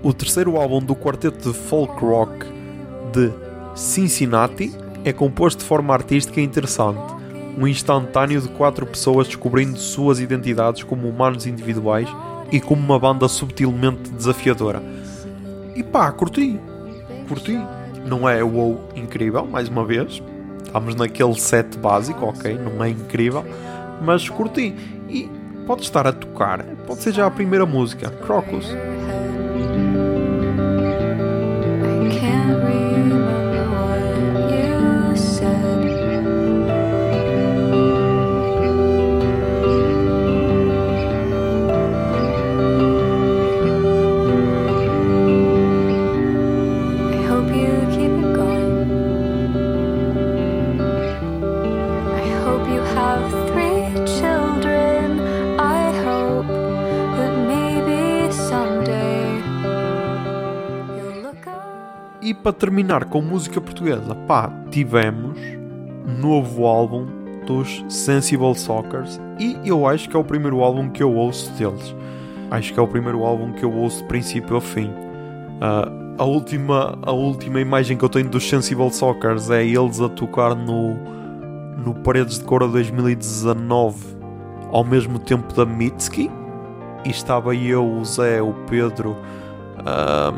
[0.02, 2.45] o terceiro álbum do quarteto de folk rock
[3.12, 3.30] de
[3.76, 4.72] Cincinnati
[5.04, 7.14] é composto de forma artística e interessante.
[7.58, 12.08] Um instantâneo de quatro pessoas descobrindo suas identidades como humanos individuais
[12.54, 14.82] e como uma banda subtilmente desafiadora.
[15.76, 16.59] E pá, curti.
[17.28, 17.59] Curti.
[18.05, 20.22] Não é wow incrível, mais uma vez.
[20.65, 22.57] Estamos naquele set básico, ok?
[22.57, 23.45] Não é incrível.
[24.01, 24.76] Mas curti.
[25.09, 25.30] E
[25.67, 26.63] pode estar a tocar.
[26.88, 28.09] Pode ser já a primeira música.
[28.09, 28.67] Crocus.
[62.52, 65.39] Para terminar com música portuguesa, pá, tivemos
[66.20, 67.08] novo álbum
[67.45, 71.95] dos Sensible Soccers e eu acho que é o primeiro álbum que eu ouço deles.
[72.49, 74.91] Acho que é o primeiro álbum que eu ouço de princípio ao fim.
[75.62, 80.10] Ah, a, última, a última imagem que eu tenho dos Sensible Soccers é eles a
[80.10, 80.95] tocar no,
[81.78, 84.18] no Paredes de Cora 2019
[84.74, 86.30] ao mesmo tempo da Mitski
[87.06, 89.16] e estava eu, o Zé, o Pedro,
[89.86, 90.32] a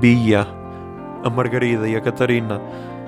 [0.00, 0.61] Bia,
[1.22, 2.60] a Margarida e a Catarina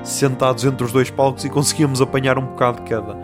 [0.05, 3.17] sentados entre os dois palcos e conseguíamos apanhar um bocado de cada.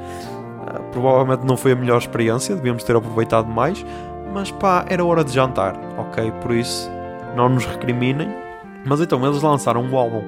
[0.67, 3.85] Ah, provavelmente não foi a melhor experiência, devíamos ter aproveitado mais,
[4.33, 6.33] mas pá, era hora de jantar, ok?
[6.41, 6.91] Por isso,
[7.37, 8.29] não nos recriminem.
[8.85, 10.23] Mas então, eles lançaram o álbum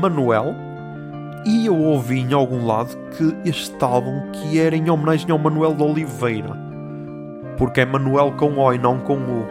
[0.00, 0.54] Manuel
[1.44, 5.74] e eu ouvi em algum lado que este álbum que era em homenagem ao Manuel
[5.74, 6.56] de Oliveira.
[7.58, 9.46] Porque é Manuel com O e não com U.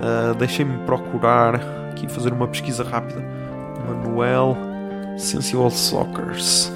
[0.00, 1.54] Ah, Deixem-me procurar
[1.90, 3.33] aqui fazer uma pesquisa rápida.
[3.86, 4.56] Manuel
[5.16, 6.72] Sensual Soccers.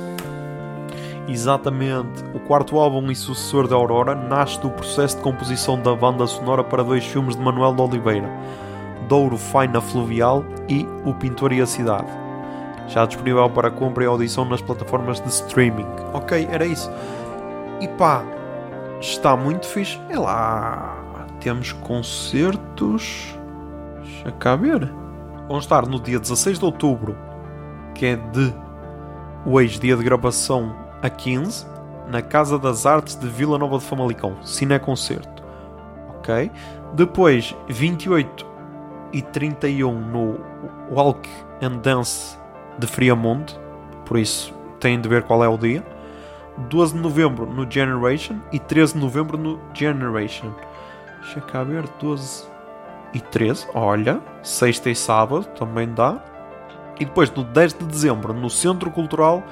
[1.28, 2.24] Exatamente.
[2.34, 6.64] O quarto álbum e sucessor da Aurora nasce do processo de composição da banda sonora
[6.64, 8.28] para dois filmes de Manuel de Oliveira:
[9.08, 12.08] Douro Faina Fluvial e O Pintor e a Cidade.
[12.88, 15.86] Já disponível para compra e audição nas plataformas de streaming.
[16.14, 16.90] Ok, era isso.
[17.80, 18.24] E pá,
[18.98, 20.00] está muito fixe.
[20.08, 21.26] É lá.
[21.40, 23.36] Temos concertos.
[24.02, 24.90] Deixa cá ver.
[25.48, 27.16] Vão estar no dia 16 de outubro,
[27.94, 28.52] que é de
[29.46, 31.66] hoje, dia de gravação a 15,
[32.06, 35.42] na Casa das Artes de Vila Nova de Famalicão, Cine Concerto.
[36.10, 36.50] Ok?
[36.92, 38.46] Depois, 28
[39.12, 40.38] e 31 no
[40.90, 41.26] Walk
[41.62, 42.36] and Dance
[42.78, 43.58] de Friamonte,
[44.04, 45.82] por isso têm de ver qual é o dia.
[46.68, 50.52] 12 de novembro no Generation e 13 de novembro no Generation.
[51.22, 52.57] Deixa cá ver, 12
[53.14, 56.22] e 13, olha, sexta e sábado também dá.
[57.00, 59.42] E depois no 10 de dezembro no Centro Cultural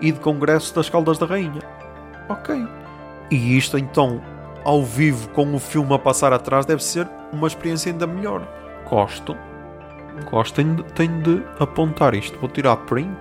[0.00, 1.62] e de Congresso das Caldas da Rainha.
[2.28, 2.66] Ok.
[3.30, 4.20] E isto então,
[4.64, 8.46] ao vivo, com o filme a passar atrás, deve ser uma experiência ainda melhor.
[8.88, 9.36] Gosto.
[10.30, 12.38] Gosto, tenho de, tenho de apontar isto.
[12.38, 13.16] Vou tirar print,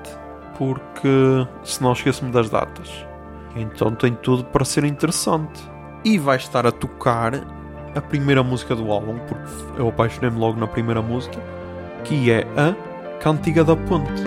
[0.57, 3.05] porque senão esqueço-me das datas.
[3.55, 5.61] Então tem tudo para ser interessante.
[6.03, 7.60] E vai estar a tocar
[7.95, 11.39] a primeira música do álbum, porque eu apaixonei-me logo na primeira música,
[12.03, 12.73] que é a
[13.19, 14.23] Cantiga da Ponte.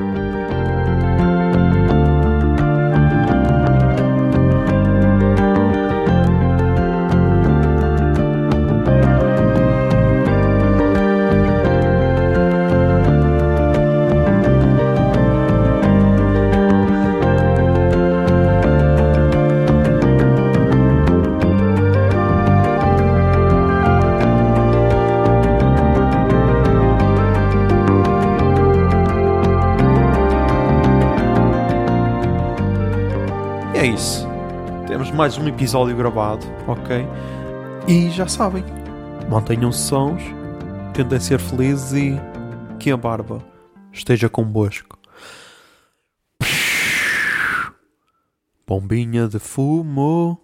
[35.25, 36.99] Mais um episódio gravado, ok?
[37.89, 38.63] E já sabem,
[39.31, 39.95] mantenham-se
[40.93, 42.21] tentem ser felizes e
[42.79, 43.43] que a barba
[43.91, 44.99] esteja convosco.
[48.67, 50.44] Bombinha de fumo.